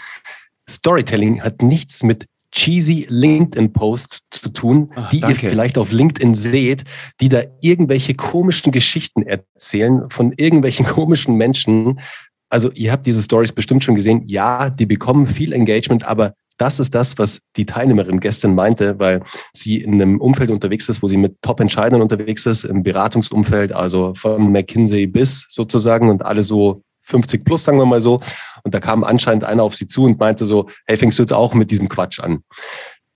Storytelling 0.69 1.43
hat 1.43 1.63
nichts 1.63 2.03
mit 2.03 2.27
cheesy 2.55 3.07
LinkedIn-Posts 3.09 4.21
zu 4.31 4.49
tun, 4.51 4.91
Ach, 4.95 5.11
die 5.11 5.21
danke. 5.21 5.47
ihr 5.47 5.51
vielleicht 5.51 5.77
auf 5.77 5.91
LinkedIn 5.91 6.35
seht, 6.35 6.85
die 7.21 7.29
da 7.29 7.43
irgendwelche 7.61 8.15
komischen 8.15 8.73
Geschichten 8.73 9.23
erzählen 9.23 10.09
von 10.09 10.33
irgendwelchen 10.37 10.87
komischen 10.87 11.37
Menschen. 11.37 12.01
Also 12.49 12.71
ihr 12.73 12.93
habt 12.93 13.07
diese 13.07 13.23
Stories 13.23 13.53
bestimmt 13.53 13.85
schon 13.85 13.97
gesehen. 13.97 14.23
Ja, 14.27 14.71
die 14.71 14.87
bekommen 14.87 15.27
viel 15.27 15.53
Engagement, 15.53 16.07
aber 16.07 16.35
das 16.57 16.79
ist 16.79 16.95
das, 16.95 17.19
was 17.19 17.41
die 17.57 17.67
Teilnehmerin 17.67 18.21
gestern 18.21 18.55
meinte, 18.55 18.99
weil 19.01 19.23
sie 19.53 19.79
in 19.79 19.95
einem 19.95 20.21
Umfeld 20.21 20.51
unterwegs 20.51 20.89
ist, 20.89 21.03
wo 21.03 21.09
sie 21.09 21.17
mit 21.17 21.43
Top-Entscheidern 21.43 22.01
unterwegs 22.01 22.47
ist, 22.47 22.63
im 22.63 22.85
Beratungsumfeld, 22.85 23.73
also 23.73 24.15
von 24.15 24.53
McKinsey 24.53 25.09
bis 25.09 25.47
sozusagen 25.49 26.11
und 26.11 26.25
alle 26.25 26.45
so 26.45 26.83
50 27.05 27.45
plus, 27.45 27.65
sagen 27.65 27.79
wir 27.79 27.87
mal 27.87 28.01
so. 28.01 28.21
Und 28.63 28.75
da 28.75 28.81
kam 28.81 29.05
anscheinend 29.05 29.45
einer 29.45 29.63
auf 29.63 29.75
sie 29.75 29.87
zu 29.87 30.05
und 30.05 30.19
meinte 30.19 30.45
so, 30.45 30.69
hey, 30.87 30.97
fängst 30.97 31.19
du 31.19 31.23
jetzt 31.23 31.33
auch 31.33 31.55
mit 31.55 31.71
diesem 31.71 31.89
Quatsch 31.89 32.21
an? 32.21 32.43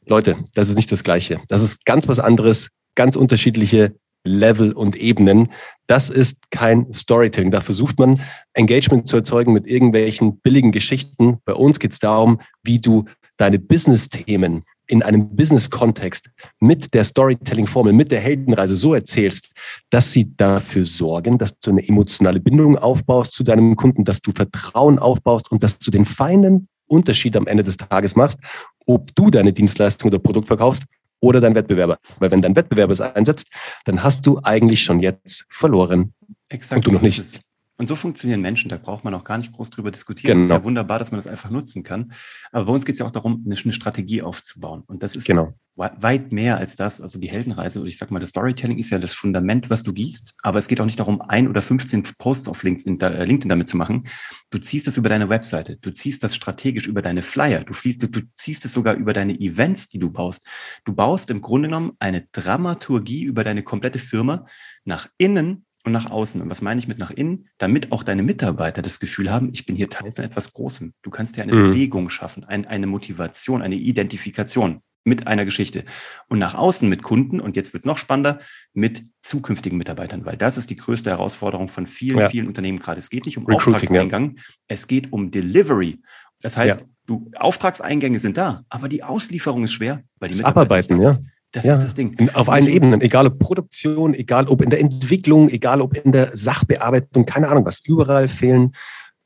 Leute, 0.07 0.37
das 0.55 0.69
ist 0.69 0.77
nicht 0.77 0.91
das 0.91 1.05
Gleiche. 1.05 1.41
Das 1.49 1.63
ist 1.63 1.85
ganz 1.85 2.09
was 2.09 2.19
anderes, 2.19 2.69
ganz 2.95 3.17
unterschiedliche 3.17 3.95
Level 4.25 4.73
und 4.73 4.97
Ebenen. 4.97 5.51
Das 5.87 6.11
ist 6.11 6.39
kein 6.51 6.93
Storytelling. 6.93 7.51
Da 7.51 7.61
versucht 7.61 7.99
man 7.99 8.21
Engagement 8.53 9.07
zu 9.07 9.17
erzeugen 9.17 9.53
mit 9.53 9.67
irgendwelchen 9.67 10.41
billigen 10.41 10.73
Geschichten. 10.73 11.39
Bei 11.45 11.55
uns 11.55 11.79
geht 11.79 11.93
es 11.93 11.99
darum, 11.99 12.41
wie 12.63 12.79
du 12.79 13.05
deine 13.37 13.59
Business-Themen 13.59 14.65
in 14.89 15.03
einem 15.03 15.37
Business-Kontext 15.37 16.31
mit 16.59 16.95
der 16.95 17.05
Storytelling-Formel, 17.05 17.93
mit 17.93 18.11
der 18.11 18.21
Heldenreise 18.21 18.75
so 18.75 18.95
erzählst, 18.95 19.51
dass 19.91 20.13
sie 20.13 20.35
dafür 20.37 20.85
sorgen, 20.85 21.39
dass 21.39 21.59
du 21.61 21.71
eine 21.71 21.87
emotionale 21.87 22.41
Bindung 22.41 22.77
aufbaust 22.77 23.35
zu 23.35 23.45
deinem 23.45 23.77
Kunden, 23.77 24.05
dass 24.05 24.21
du 24.21 24.33
Vertrauen 24.33 24.99
aufbaust 24.99 25.53
und 25.53 25.63
dass 25.63 25.79
du 25.79 25.91
den 25.91 26.05
feinen 26.05 26.69
Unterschied 26.87 27.37
am 27.37 27.47
Ende 27.47 27.63
des 27.63 27.77
Tages 27.77 28.17
machst, 28.17 28.39
ob 28.87 29.15
du 29.15 29.31
deine 29.31 29.53
Dienstleistung 29.53 30.09
oder 30.09 30.19
Produkt 30.19 30.49
verkaufst 30.49 30.85
oder 31.21 31.41
dein 31.41 31.55
Wettbewerber. 31.55 31.99
Weil 32.19 32.31
wenn 32.31 32.41
dein 32.41 32.57
Wettbewerber 32.57 32.93
es 32.93 33.01
einsetzt, 33.01 33.49
dann 33.85 34.03
hast 34.03 34.27
du 34.27 34.41
eigentlich 34.43 34.83
schon 34.83 35.01
jetzt 35.01 35.45
verloren. 35.51 36.15
Exakt. 36.49 36.79
Und 36.79 36.87
du 36.87 36.93
noch 36.93 37.03
nicht. 37.03 37.41
Und 37.81 37.87
so 37.87 37.95
funktionieren 37.95 38.41
Menschen, 38.41 38.69
da 38.69 38.77
braucht 38.77 39.05
man 39.05 39.15
auch 39.15 39.23
gar 39.23 39.39
nicht 39.39 39.53
groß 39.53 39.71
drüber 39.71 39.93
diskutieren. 39.93 40.33
Genau. 40.33 40.45
Es 40.45 40.51
ist 40.51 40.57
ja 40.57 40.65
wunderbar, 40.65 40.99
dass 40.99 41.13
man 41.13 41.19
das 41.19 41.29
einfach 41.29 41.49
nutzen 41.49 41.85
kann. 41.85 42.13
Aber 42.51 42.65
bei 42.65 42.73
uns 42.73 42.85
geht 42.85 42.95
es 42.95 42.99
ja 42.99 43.07
auch 43.07 43.13
darum, 43.13 43.45
eine, 43.47 43.57
eine, 43.57 43.73
Strategie 43.73 44.21
aufzubauen. 44.21 44.83
Und 44.89 45.05
das 45.05 45.15
ist 45.15 45.29
genau. 45.29 45.55
weit 45.77 46.33
mehr 46.33 46.59
als 46.59 46.75
das. 46.75 47.01
Also 47.01 47.21
die 47.21 47.31
Heldenreise 47.31 47.79
oder 47.79 47.89
ich 47.89 47.97
sag 47.97 48.11
mal, 48.11 48.19
das 48.19 48.31
Storytelling 48.31 48.79
ist 48.79 48.91
ja 48.91 48.99
das 48.99 49.15
Fundament, 49.15 49.71
was 49.71 49.85
du 49.85 49.93
gießt. 49.93 50.35
Aber 50.43 50.59
es 50.59 50.67
geht 50.67 50.81
auch 50.81 50.87
nicht 50.87 50.99
darum, 50.99 51.21
ein 51.21 51.47
oder 51.47 51.63
15 51.63 52.03
Posts 52.19 52.49
auf 52.49 52.65
LinkedIn, 52.65 52.99
äh, 53.01 53.25
LinkedIn 53.25 53.49
damit 53.49 53.69
zu 53.69 53.77
machen. 53.77 54.09
Du 54.51 54.59
ziehst 54.59 54.89
das 54.89 54.97
über 54.97 55.09
deine 55.09 55.29
Webseite. 55.29 55.77
Du 55.77 55.93
ziehst 55.93 56.25
das 56.25 56.35
strategisch 56.35 56.89
über 56.89 57.01
deine 57.01 57.23
Flyer. 57.23 57.63
Du, 57.63 57.75
fließt, 57.75 58.03
du 58.03 58.21
ziehst 58.33 58.65
es 58.65 58.75
sogar 58.75 58.95
über 58.95 59.13
deine 59.13 59.39
Events, 59.39 59.89
die 59.89 60.01
du 60.01 60.11
baust. 60.11 60.45
Du 60.85 60.95
baust 60.95 61.31
im 61.31 61.41
Grunde 61.41 61.69
genommen 61.69 61.93
eine 62.01 62.27
Dramaturgie 62.33 63.23
über 63.23 63.45
deine 63.45 63.63
komplette 63.63 64.01
Firma 64.01 64.47
nach 64.85 65.09
innen 65.17 65.65
und 65.89 65.93
nach 65.93 66.11
außen. 66.11 66.41
Und 66.41 66.51
was 66.51 66.63
meine 66.63 66.79
ich 66.79 66.89
mit 66.89 66.99
nach 66.99 67.11
innen? 67.11 67.49
Damit 67.59 67.93
auch 67.93 68.03
deine 68.03 68.23
Mitarbeiter 68.23 68.83
das 68.83 69.01
Gefühl 69.01 69.31
haben, 69.31 69.51
ich 69.53 69.67
bin 69.67 69.77
hier 69.77 69.91
Teil 69.91 70.13
von 70.13 70.25
etwas 70.25 70.53
Großem. 70.53 70.93
Du 71.03 71.11
kannst 71.11 71.37
dir 71.37 71.43
eine 71.43 71.55
mhm. 71.55 71.71
Bewegung 71.71 72.11
schaffen, 72.11 72.45
ein, 72.45 72.67
eine 72.67 72.87
Motivation, 72.87 73.63
eine 73.63 73.75
Identifikation 73.75 74.83
mit 75.05 75.27
einer 75.27 75.45
Geschichte. 75.45 75.85
Und 76.29 76.39
nach 76.39 76.55
außen 76.55 76.89
mit 76.89 77.03
Kunden, 77.03 77.41
und 77.41 77.57
jetzt 77.57 77.73
wird 77.73 77.83
es 77.83 77.87
noch 77.87 77.99
spannender, 77.99 78.39
mit 78.75 79.05
zukünftigen 79.23 79.79
Mitarbeitern, 79.79 80.25
weil 80.25 80.37
das 80.37 80.57
ist 80.59 80.71
die 80.71 80.77
größte 80.77 81.11
Herausforderung 81.11 81.69
von 81.69 81.87
vielen, 81.87 82.19
ja. 82.19 82.29
vielen 82.29 82.47
Unternehmen 82.47 82.79
gerade. 82.79 82.99
Es 82.99 83.11
geht 83.11 83.27
nicht 83.27 83.39
um 83.39 83.47
Recruiting, 83.47 83.75
Auftragseingang, 83.75 84.35
ja. 84.37 84.43
es 84.69 84.87
geht 84.87 85.13
um 85.13 85.31
Delivery. 85.31 86.01
Das 86.41 86.57
heißt, 86.57 86.81
ja. 86.81 86.87
du, 87.07 87.31
Auftragseingänge 87.37 88.21
sind 88.21 88.37
da, 88.37 88.65
aber 88.69 88.89
die 88.89 89.03
Auslieferung 89.03 89.65
ist 89.65 89.73
schwer, 89.73 90.03
weil 90.19 90.29
die 90.29 90.39
das 90.39 90.47
Mitarbeiter 90.47 90.95
Abarbeiten, 90.95 91.01
ja. 91.01 91.19
Das 91.53 91.65
ja, 91.65 91.73
ist 91.73 91.83
das 91.83 91.95
Ding. 91.95 92.29
Auf 92.35 92.49
allen 92.51 92.67
Ebenen, 92.67 93.01
egal 93.01 93.27
ob 93.27 93.39
Produktion, 93.39 94.13
egal 94.15 94.49
ob 94.49 94.61
in 94.63 94.71
der 94.71 94.81
Entwicklung, 94.81 95.49
egal 95.49 95.81
ob 95.81 95.97
in 95.97 96.13
der 96.13 96.37
Sachbearbeitung, 96.37 97.25
keine 97.25 97.49
Ahnung 97.49 97.65
was, 97.65 97.81
überall 97.85 98.29
fehlen 98.29 98.73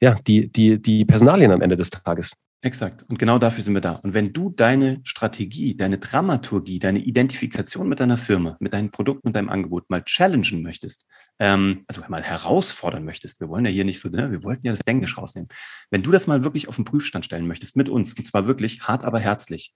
ja 0.00 0.16
die, 0.26 0.50
die, 0.50 0.80
die 0.80 1.04
Personalien 1.04 1.50
am 1.50 1.60
Ende 1.60 1.76
des 1.76 1.90
Tages. 1.90 2.32
Exakt. 2.64 3.04
Und 3.08 3.18
genau 3.18 3.40
dafür 3.40 3.64
sind 3.64 3.74
wir 3.74 3.80
da. 3.80 3.94
Und 3.94 4.14
wenn 4.14 4.32
du 4.32 4.48
deine 4.48 5.00
Strategie, 5.02 5.76
deine 5.76 5.98
Dramaturgie, 5.98 6.78
deine 6.78 7.00
Identifikation 7.00 7.88
mit 7.88 7.98
deiner 7.98 8.16
Firma, 8.16 8.56
mit 8.60 8.72
deinen 8.72 8.92
Produkten 8.92 9.26
und 9.26 9.34
deinem 9.34 9.48
Angebot 9.48 9.90
mal 9.90 10.04
challengen 10.04 10.62
möchtest, 10.62 11.04
ähm, 11.40 11.82
also 11.88 12.02
mal 12.06 12.22
herausfordern 12.22 13.04
möchtest, 13.04 13.40
wir 13.40 13.48
wollen 13.48 13.64
ja 13.64 13.72
hier 13.72 13.84
nicht 13.84 13.98
so, 13.98 14.08
ne, 14.08 14.30
wir 14.30 14.44
wollten 14.44 14.64
ja 14.64 14.72
das 14.72 14.84
Denglisch 14.84 15.18
rausnehmen. 15.18 15.48
Wenn 15.90 16.04
du 16.04 16.12
das 16.12 16.28
mal 16.28 16.44
wirklich 16.44 16.68
auf 16.68 16.76
den 16.76 16.84
Prüfstand 16.84 17.24
stellen 17.24 17.48
möchtest 17.48 17.76
mit 17.76 17.88
uns, 17.88 18.14
und 18.14 18.28
zwar 18.28 18.46
wirklich 18.46 18.82
hart, 18.82 19.02
aber 19.02 19.18
herzlich, 19.18 19.74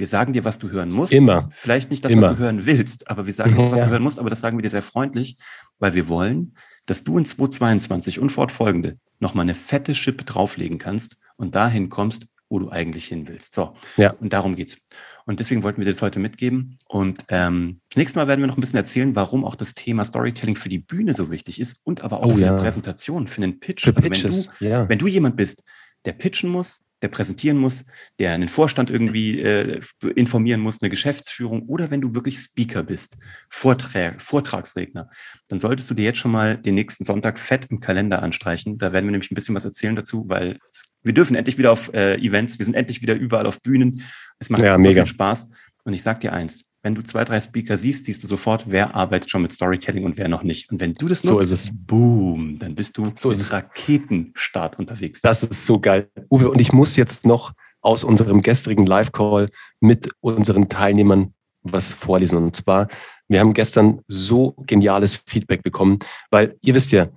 wir 0.00 0.06
sagen 0.06 0.32
dir, 0.32 0.44
was 0.44 0.58
du 0.58 0.70
hören 0.70 0.88
musst. 0.88 1.12
Immer. 1.12 1.50
Vielleicht 1.54 1.90
nicht 1.90 2.04
das, 2.04 2.10
Immer. 2.10 2.22
was 2.22 2.32
du 2.32 2.38
hören 2.38 2.66
willst, 2.66 3.08
aber 3.08 3.26
wir 3.26 3.32
sagen 3.32 3.54
dir, 3.54 3.70
was 3.70 3.80
ja. 3.80 3.86
du 3.86 3.92
hören 3.92 4.02
musst, 4.02 4.18
aber 4.18 4.30
das 4.30 4.40
sagen 4.40 4.58
wir 4.58 4.62
dir 4.62 4.70
sehr 4.70 4.82
freundlich, 4.82 5.36
weil 5.78 5.94
wir 5.94 6.08
wollen, 6.08 6.56
dass 6.86 7.04
du 7.04 7.16
in 7.18 7.24
2022 7.24 8.18
und 8.18 8.30
fortfolgende 8.30 8.98
nochmal 9.20 9.44
eine 9.44 9.54
fette 9.54 9.94
Schippe 9.94 10.24
drauflegen 10.24 10.78
kannst 10.78 11.18
und 11.36 11.54
dahin 11.54 11.90
kommst, 11.90 12.26
wo 12.48 12.58
du 12.58 12.70
eigentlich 12.70 13.06
hin 13.06 13.28
willst. 13.28 13.54
So, 13.54 13.74
ja. 13.96 14.12
und 14.14 14.32
darum 14.32 14.56
geht's. 14.56 14.78
Und 15.26 15.38
deswegen 15.38 15.62
wollten 15.62 15.78
wir 15.78 15.84
dir 15.84 15.92
das 15.92 16.02
heute 16.02 16.18
mitgeben. 16.18 16.78
Und 16.88 17.24
ähm, 17.28 17.80
das 17.90 17.98
nächste 17.98 18.18
Mal 18.18 18.26
werden 18.26 18.40
wir 18.40 18.48
noch 18.48 18.56
ein 18.56 18.60
bisschen 18.60 18.78
erzählen, 18.78 19.14
warum 19.14 19.44
auch 19.44 19.54
das 19.54 19.74
Thema 19.74 20.04
Storytelling 20.04 20.56
für 20.56 20.68
die 20.68 20.78
Bühne 20.78 21.14
so 21.14 21.30
wichtig 21.30 21.60
ist 21.60 21.82
und 21.84 22.00
aber 22.00 22.20
auch 22.20 22.32
oh, 22.32 22.36
für 22.36 22.40
ja. 22.40 22.48
eine 22.48 22.62
Präsentation, 22.62 23.28
für 23.28 23.42
einen 23.42 23.60
Pitch. 23.60 23.84
Für 23.84 23.94
also 23.94 24.10
wenn 24.10 24.30
du, 24.30 24.64
ja. 24.64 24.88
wenn 24.88 24.98
du 24.98 25.06
jemand 25.06 25.36
bist, 25.36 25.62
der 26.06 26.14
pitchen 26.14 26.50
muss, 26.50 26.80
der 27.02 27.08
präsentieren 27.08 27.58
muss, 27.58 27.86
der 28.18 28.32
einen 28.32 28.48
Vorstand 28.48 28.90
irgendwie 28.90 29.40
äh, 29.40 29.80
informieren 30.14 30.60
muss, 30.60 30.82
eine 30.82 30.90
Geschäftsführung 30.90 31.62
oder 31.62 31.90
wenn 31.90 32.00
du 32.00 32.14
wirklich 32.14 32.38
Speaker 32.38 32.82
bist, 32.82 33.16
Vortrag, 33.48 34.20
Vortragsredner, 34.20 35.10
dann 35.48 35.58
solltest 35.58 35.90
du 35.90 35.94
dir 35.94 36.04
jetzt 36.04 36.18
schon 36.18 36.32
mal 36.32 36.56
den 36.56 36.74
nächsten 36.74 37.04
Sonntag 37.04 37.38
fett 37.38 37.66
im 37.70 37.80
Kalender 37.80 38.22
anstreichen. 38.22 38.78
Da 38.78 38.92
werden 38.92 39.06
wir 39.06 39.12
nämlich 39.12 39.30
ein 39.30 39.34
bisschen 39.34 39.54
was 39.54 39.64
erzählen 39.64 39.96
dazu, 39.96 40.24
weil 40.28 40.58
wir 41.02 41.14
dürfen 41.14 41.34
endlich 41.36 41.58
wieder 41.58 41.72
auf 41.72 41.92
äh, 41.94 42.16
Events, 42.16 42.58
wir 42.58 42.64
sind 42.64 42.74
endlich 42.74 43.00
wieder 43.00 43.14
überall 43.14 43.46
auf 43.46 43.62
Bühnen. 43.62 44.02
Es 44.38 44.50
macht 44.50 44.62
ja, 44.62 44.76
mega. 44.76 45.04
viel 45.04 45.14
Spaß. 45.14 45.48
Und 45.84 45.94
ich 45.94 46.02
sag 46.02 46.20
dir 46.20 46.32
eins, 46.32 46.64
wenn 46.82 46.94
du 46.94 47.02
zwei, 47.02 47.24
drei 47.24 47.38
Speaker 47.40 47.76
siehst, 47.76 48.06
siehst 48.06 48.24
du 48.24 48.28
sofort, 48.28 48.64
wer 48.68 48.94
arbeitet 48.94 49.30
schon 49.30 49.42
mit 49.42 49.52
Storytelling 49.52 50.04
und 50.04 50.16
wer 50.16 50.28
noch 50.28 50.42
nicht. 50.42 50.70
Und 50.70 50.80
wenn 50.80 50.94
du 50.94 51.08
das 51.08 51.24
nutzt, 51.24 51.48
so 51.48 51.54
ist 51.54 51.66
es. 51.66 51.70
boom, 51.72 52.58
dann 52.58 52.74
bist 52.74 52.96
du 52.96 53.12
so 53.16 53.30
im 53.30 53.40
Raketenstart 53.40 54.78
unterwegs. 54.78 55.20
Das 55.20 55.42
ist 55.42 55.66
so 55.66 55.78
geil. 55.78 56.08
Uwe, 56.30 56.50
und 56.50 56.60
ich 56.60 56.72
muss 56.72 56.96
jetzt 56.96 57.26
noch 57.26 57.52
aus 57.82 58.04
unserem 58.04 58.42
gestrigen 58.42 58.86
Live-Call 58.86 59.50
mit 59.80 60.10
unseren 60.20 60.68
Teilnehmern 60.68 61.34
was 61.62 61.92
vorlesen. 61.92 62.38
Und 62.38 62.56
zwar, 62.56 62.88
wir 63.28 63.40
haben 63.40 63.52
gestern 63.52 64.00
so 64.08 64.54
geniales 64.66 65.22
Feedback 65.26 65.62
bekommen, 65.62 65.98
weil 66.30 66.56
ihr 66.62 66.74
wisst 66.74 66.92
ja, 66.92 67.08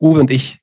Uwe 0.00 0.20
und 0.20 0.30
ich, 0.30 0.60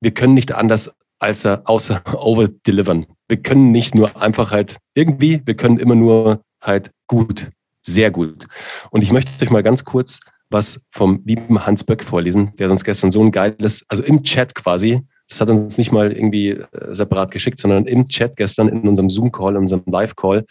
wir 0.00 0.12
können 0.12 0.34
nicht 0.34 0.52
anders 0.52 0.90
als 1.18 1.44
außer 1.44 2.02
over-delivern. 2.14 3.06
Wir 3.28 3.42
können 3.42 3.72
nicht 3.72 3.94
nur 3.94 4.20
einfach 4.20 4.52
halt 4.52 4.78
irgendwie, 4.94 5.42
wir 5.44 5.54
können 5.54 5.78
immer 5.78 5.94
nur 5.94 6.40
halt 6.62 6.90
gut 7.06 7.50
sehr 7.82 8.10
gut. 8.10 8.46
Und 8.90 9.02
ich 9.02 9.12
möchte 9.12 9.30
euch 9.44 9.50
mal 9.50 9.62
ganz 9.62 9.84
kurz 9.84 10.20
was 10.50 10.80
vom 10.90 11.22
lieben 11.24 11.64
Hans 11.64 11.84
Böck 11.84 12.02
vorlesen, 12.02 12.52
der 12.58 12.70
uns 12.70 12.84
gestern 12.84 13.12
so 13.12 13.22
ein 13.22 13.30
geiles, 13.30 13.84
also 13.88 14.02
im 14.02 14.24
Chat 14.24 14.54
quasi, 14.54 15.00
das 15.28 15.40
hat 15.40 15.48
uns 15.48 15.78
nicht 15.78 15.92
mal 15.92 16.12
irgendwie 16.12 16.48
äh, 16.48 16.66
separat 16.90 17.30
geschickt, 17.30 17.58
sondern 17.58 17.86
im 17.86 18.08
Chat 18.08 18.36
gestern 18.36 18.68
in 18.68 18.86
unserem 18.86 19.08
Zoom-Call, 19.10 19.54
in 19.54 19.62
unserem 19.62 19.84
Live-Call 19.86 20.44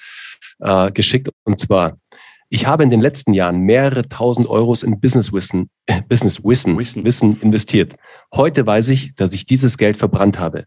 äh, 0.60 0.92
geschickt. 0.94 1.30
Und 1.44 1.60
zwar, 1.60 1.98
ich 2.48 2.66
habe 2.66 2.84
in 2.84 2.90
den 2.90 3.02
letzten 3.02 3.34
Jahren 3.34 3.60
mehrere 3.60 4.08
tausend 4.08 4.48
Euros 4.48 4.82
in 4.84 5.02
Business 5.02 5.34
Wissen, 5.34 5.70
äh, 5.86 6.02
Business 6.08 6.44
Wissen. 6.46 6.78
Wissen 6.78 7.42
investiert. 7.42 7.96
Heute 8.34 8.66
weiß 8.66 8.88
ich, 8.90 9.14
dass 9.16 9.34
ich 9.34 9.46
dieses 9.46 9.78
Geld 9.78 9.98
verbrannt 9.98 10.40
habe. 10.40 10.64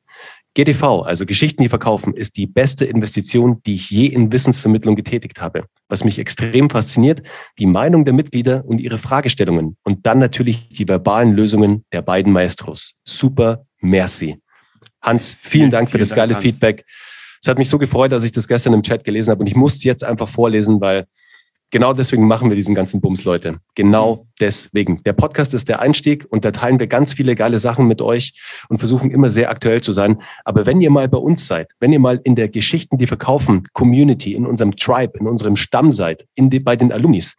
GDV, 0.54 1.02
also 1.02 1.24
Geschichten, 1.24 1.62
die 1.62 1.70
verkaufen, 1.70 2.14
ist 2.14 2.36
die 2.36 2.46
beste 2.46 2.84
Investition, 2.84 3.62
die 3.64 3.74
ich 3.74 3.90
je 3.90 4.06
in 4.06 4.32
Wissensvermittlung 4.32 4.96
getätigt 4.96 5.40
habe. 5.40 5.64
Was 5.88 6.04
mich 6.04 6.18
extrem 6.18 6.68
fasziniert, 6.68 7.22
die 7.58 7.66
Meinung 7.66 8.04
der 8.04 8.12
Mitglieder 8.12 8.64
und 8.66 8.78
ihre 8.78 8.98
Fragestellungen 8.98 9.76
und 9.82 10.04
dann 10.04 10.18
natürlich 10.18 10.68
die 10.68 10.86
verbalen 10.86 11.32
Lösungen 11.32 11.84
der 11.92 12.02
beiden 12.02 12.32
Maestros. 12.32 12.92
Super, 13.04 13.64
merci. 13.80 14.38
Hans, 15.00 15.32
vielen 15.32 15.70
Dank 15.70 15.90
für 15.90 15.98
das 15.98 16.10
Dank, 16.10 16.18
geile 16.18 16.34
Hans. 16.34 16.44
Feedback. 16.44 16.84
Es 17.42 17.48
hat 17.48 17.58
mich 17.58 17.70
so 17.70 17.78
gefreut, 17.78 18.12
dass 18.12 18.22
ich 18.22 18.32
das 18.32 18.46
gestern 18.46 18.74
im 18.74 18.82
Chat 18.82 19.04
gelesen 19.04 19.30
habe 19.30 19.40
und 19.40 19.46
ich 19.46 19.56
muss 19.56 19.82
jetzt 19.82 20.04
einfach 20.04 20.28
vorlesen, 20.28 20.80
weil 20.80 21.06
Genau 21.72 21.94
deswegen 21.94 22.26
machen 22.26 22.50
wir 22.50 22.56
diesen 22.56 22.74
ganzen 22.74 23.00
Bums, 23.00 23.24
Leute. 23.24 23.58
Genau 23.74 24.26
deswegen. 24.38 25.02
Der 25.04 25.14
Podcast 25.14 25.54
ist 25.54 25.70
der 25.70 25.80
Einstieg 25.80 26.26
und 26.28 26.44
da 26.44 26.50
teilen 26.50 26.78
wir 26.78 26.86
ganz 26.86 27.14
viele 27.14 27.34
geile 27.34 27.58
Sachen 27.58 27.88
mit 27.88 28.02
euch 28.02 28.34
und 28.68 28.76
versuchen 28.76 29.10
immer 29.10 29.30
sehr 29.30 29.48
aktuell 29.48 29.80
zu 29.80 29.90
sein. 29.90 30.20
Aber 30.44 30.66
wenn 30.66 30.82
ihr 30.82 30.90
mal 30.90 31.08
bei 31.08 31.16
uns 31.16 31.46
seid, 31.46 31.72
wenn 31.80 31.90
ihr 31.90 31.98
mal 31.98 32.20
in 32.24 32.36
der 32.36 32.50
Geschichten, 32.50 32.98
die 32.98 33.06
verkaufen, 33.06 33.68
Community, 33.72 34.34
in 34.34 34.44
unserem 34.44 34.76
Tribe, 34.76 35.18
in 35.18 35.26
unserem 35.26 35.56
Stamm 35.56 35.94
seid, 35.94 36.26
in 36.34 36.50
die, 36.50 36.60
bei 36.60 36.76
den 36.76 36.92
Alumnis, 36.92 37.36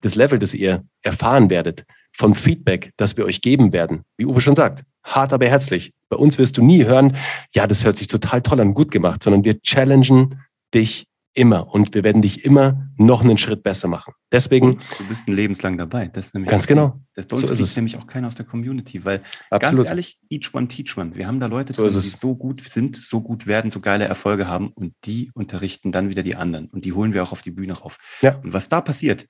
das 0.00 0.16
Level, 0.16 0.40
das 0.40 0.52
ihr 0.52 0.82
erfahren 1.02 1.48
werdet, 1.48 1.84
von 2.12 2.34
Feedback, 2.34 2.90
das 2.96 3.16
wir 3.16 3.24
euch 3.24 3.40
geben 3.40 3.72
werden, 3.72 4.02
wie 4.16 4.26
Uwe 4.26 4.40
schon 4.40 4.56
sagt, 4.56 4.82
hart 5.04 5.32
aber 5.32 5.46
herzlich. 5.46 5.92
Bei 6.08 6.16
uns 6.16 6.38
wirst 6.38 6.56
du 6.56 6.62
nie 6.62 6.86
hören, 6.86 7.16
ja, 7.54 7.68
das 7.68 7.84
hört 7.84 7.98
sich 7.98 8.08
total 8.08 8.42
toll 8.42 8.58
an, 8.58 8.74
gut 8.74 8.90
gemacht, 8.90 9.22
sondern 9.22 9.44
wir 9.44 9.60
challengen 9.62 10.40
dich 10.74 11.06
immer 11.34 11.72
und 11.72 11.94
wir 11.94 12.02
werden 12.02 12.22
dich 12.22 12.44
immer 12.44 12.90
noch 12.96 13.22
einen 13.22 13.38
Schritt 13.38 13.62
besser 13.62 13.88
machen. 13.88 14.14
Deswegen. 14.32 14.74
Und 14.74 14.86
du 14.98 15.06
bist 15.06 15.28
ein 15.28 15.32
lebenslang 15.32 15.78
dabei. 15.78 16.08
Das 16.08 16.26
ist 16.26 16.34
nämlich 16.34 16.50
ganz 16.50 16.66
genau. 16.66 17.00
Das, 17.14 17.26
bei 17.26 17.36
uns 17.36 17.46
so 17.46 17.62
ist 17.62 17.76
nämlich 17.76 17.96
auch 17.96 18.06
keiner 18.06 18.26
aus 18.26 18.34
der 18.34 18.46
Community, 18.46 19.04
weil 19.04 19.22
Absolut. 19.50 19.78
ganz 19.78 19.88
ehrlich, 19.88 20.18
each 20.28 20.52
one 20.52 20.68
teach 20.68 20.96
one. 20.96 21.14
Wir 21.14 21.26
haben 21.26 21.40
da 21.40 21.46
Leute, 21.46 21.72
so 21.72 21.82
drin, 21.82 22.00
die 22.00 22.08
so 22.08 22.34
gut 22.34 22.68
sind, 22.68 22.96
so 22.96 23.20
gut 23.20 23.46
werden, 23.46 23.70
so 23.70 23.80
geile 23.80 24.04
Erfolge 24.04 24.48
haben 24.48 24.68
und 24.68 24.94
die 25.04 25.30
unterrichten 25.34 25.92
dann 25.92 26.08
wieder 26.08 26.22
die 26.22 26.36
anderen 26.36 26.66
und 26.68 26.84
die 26.84 26.92
holen 26.92 27.12
wir 27.12 27.22
auch 27.22 27.32
auf 27.32 27.42
die 27.42 27.50
Bühne 27.50 27.74
rauf. 27.74 27.98
Ja. 28.22 28.36
Und 28.36 28.52
was 28.52 28.68
da 28.68 28.80
passiert, 28.80 29.26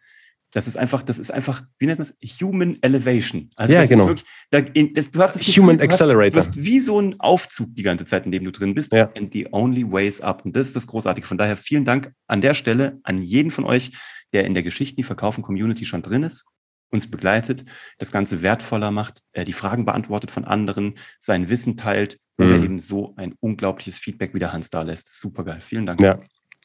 das 0.52 0.66
ist 0.66 0.76
einfach, 0.76 1.02
das 1.02 1.19
ist 1.19 1.30
einfach, 1.30 1.62
wie 1.78 1.87
nennt 1.87 1.99
man 1.99 2.09
das? 2.09 2.40
Human 2.40 2.76
Elevation. 2.83 3.50
Also 3.57 3.73
ja, 3.73 3.80
das 3.80 3.88
genau. 3.88 4.11
ist 4.11 4.25
wirklich, 4.50 4.92
das, 4.95 5.11
du 5.11 5.21
hast 5.21 5.35
das 5.35 5.42
Human 5.42 5.78
Gefühl, 5.78 5.92
Accelerator. 5.92 6.30
Du 6.30 6.37
hast, 6.38 6.54
du 6.54 6.61
hast 6.61 6.64
wie 6.66 6.80
so 6.80 7.00
ein 7.00 7.21
Aufzug 7.21 7.75
die 7.75 7.83
ganze 7.83 8.04
Zeit, 8.04 8.26
in 8.26 8.33
dem 8.33 8.45
du 8.45 8.50
drin 8.50 8.75
bist. 8.75 8.92
Ja. 8.92 9.11
And 9.16 9.33
the 9.33 9.49
only 9.52 9.90
way 9.90 10.09
is 10.09 10.21
up. 10.21 10.45
Und 10.45 10.57
das 10.57 10.69
ist 10.69 10.76
das 10.76 10.87
Großartige. 10.87 11.26
Von 11.26 11.38
daher 11.38 11.57
vielen 11.57 11.85
Dank 11.85 12.12
an 12.26 12.40
der 12.40 12.54
Stelle 12.54 12.99
an 13.04 13.19
jeden 13.19 13.50
von 13.50 13.64
euch, 13.64 13.92
der 14.33 14.45
in 14.45 14.54
der 14.54 14.62
Geschichten, 14.62 14.97
die 14.97 15.04
Verkaufen 15.04 15.42
Community 15.42 15.85
schon 15.85 16.02
drin 16.02 16.25
ist, 16.25 16.45
uns 16.90 17.09
begleitet, 17.09 17.64
das 17.99 18.11
Ganze 18.11 18.42
wertvoller 18.42 18.90
macht, 18.90 19.23
äh, 19.33 19.45
die 19.45 19.52
Fragen 19.52 19.85
beantwortet 19.85 20.33
von 20.33 20.45
anderen, 20.45 20.95
sein 21.21 21.49
Wissen 21.49 21.76
teilt 21.76 22.19
mhm. 22.37 22.47
oder 22.47 22.57
eben 22.57 22.78
so 22.80 23.14
ein 23.16 23.35
unglaubliches 23.38 23.99
Feedback 23.99 24.35
wie 24.35 24.40
der 24.40 24.52
Hans 24.52 24.71
da 24.71 24.83
lässt. 24.83 25.19
Super 25.19 25.45
geil. 25.45 25.61
Vielen 25.61 25.87
Dank. 25.87 26.00
Ja, 26.00 26.21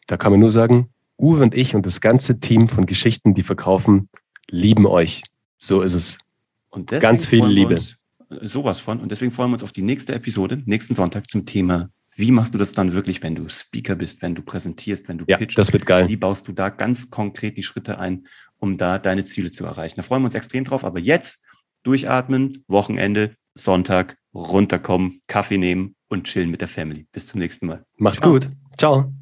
da 0.08 0.18
kann 0.18 0.32
man 0.32 0.40
nur 0.40 0.50
sagen, 0.50 0.90
Uwe 1.18 1.44
und 1.44 1.56
ich 1.56 1.76
und 1.76 1.86
das 1.86 2.02
ganze 2.02 2.40
Team 2.40 2.68
von 2.68 2.86
Geschichten, 2.86 3.34
die 3.34 3.44
verkaufen, 3.44 4.08
lieben 4.50 4.86
euch. 4.86 5.24
So 5.58 5.82
ist 5.82 5.94
es. 5.94 6.18
Und 6.70 6.90
Ganz 6.90 7.26
viel 7.26 7.46
Liebe. 7.46 7.80
Sowas 8.42 8.80
von. 8.80 9.00
Und 9.00 9.12
deswegen 9.12 9.32
freuen 9.32 9.52
wir 9.52 9.54
uns 9.54 9.64
auf 9.64 9.72
die 9.72 9.82
nächste 9.82 10.14
Episode, 10.14 10.62
nächsten 10.66 10.94
Sonntag 10.94 11.30
zum 11.30 11.46
Thema 11.46 11.90
Wie 12.16 12.32
machst 12.32 12.54
du 12.54 12.58
das 12.58 12.74
dann 12.74 12.94
wirklich, 12.94 13.22
wenn 13.24 13.36
du 13.36 13.48
Speaker 13.50 13.96
bist, 13.96 14.22
wenn 14.22 14.36
du 14.36 14.42
präsentierst, 14.42 15.08
wenn 15.08 15.18
du 15.18 15.26
ja, 15.28 15.38
pitchst? 15.38 15.58
Das 15.58 15.72
wird 15.72 15.86
geil. 15.86 16.10
Wie 16.10 16.18
baust 16.18 16.48
du 16.48 16.54
da 16.54 16.70
ganz 16.70 17.10
konkret 17.10 17.58
die 17.58 17.64
Schritte 17.64 18.00
ein, 18.00 18.26
um 18.58 18.78
da 18.78 19.00
deine 19.00 19.24
Ziele 19.24 19.52
zu 19.52 19.66
erreichen? 19.66 19.96
Da 19.98 20.02
freuen 20.02 20.22
wir 20.22 20.26
uns 20.26 20.36
extrem 20.36 20.66
drauf. 20.66 20.84
Aber 20.84 21.00
jetzt 21.00 21.44
durchatmen, 21.84 22.64
Wochenende, 22.68 23.36
Sonntag, 23.54 24.18
runterkommen, 24.34 25.22
Kaffee 25.28 25.58
nehmen 25.58 25.96
und 26.10 26.26
chillen 26.26 26.50
mit 26.50 26.62
der 26.62 26.68
Family. 26.68 27.08
Bis 27.12 27.28
zum 27.28 27.40
nächsten 27.40 27.68
Mal. 27.68 27.86
Macht's 27.98 28.22
Ciao. 28.22 28.34
gut. 28.34 28.50
Ciao. 28.78 29.14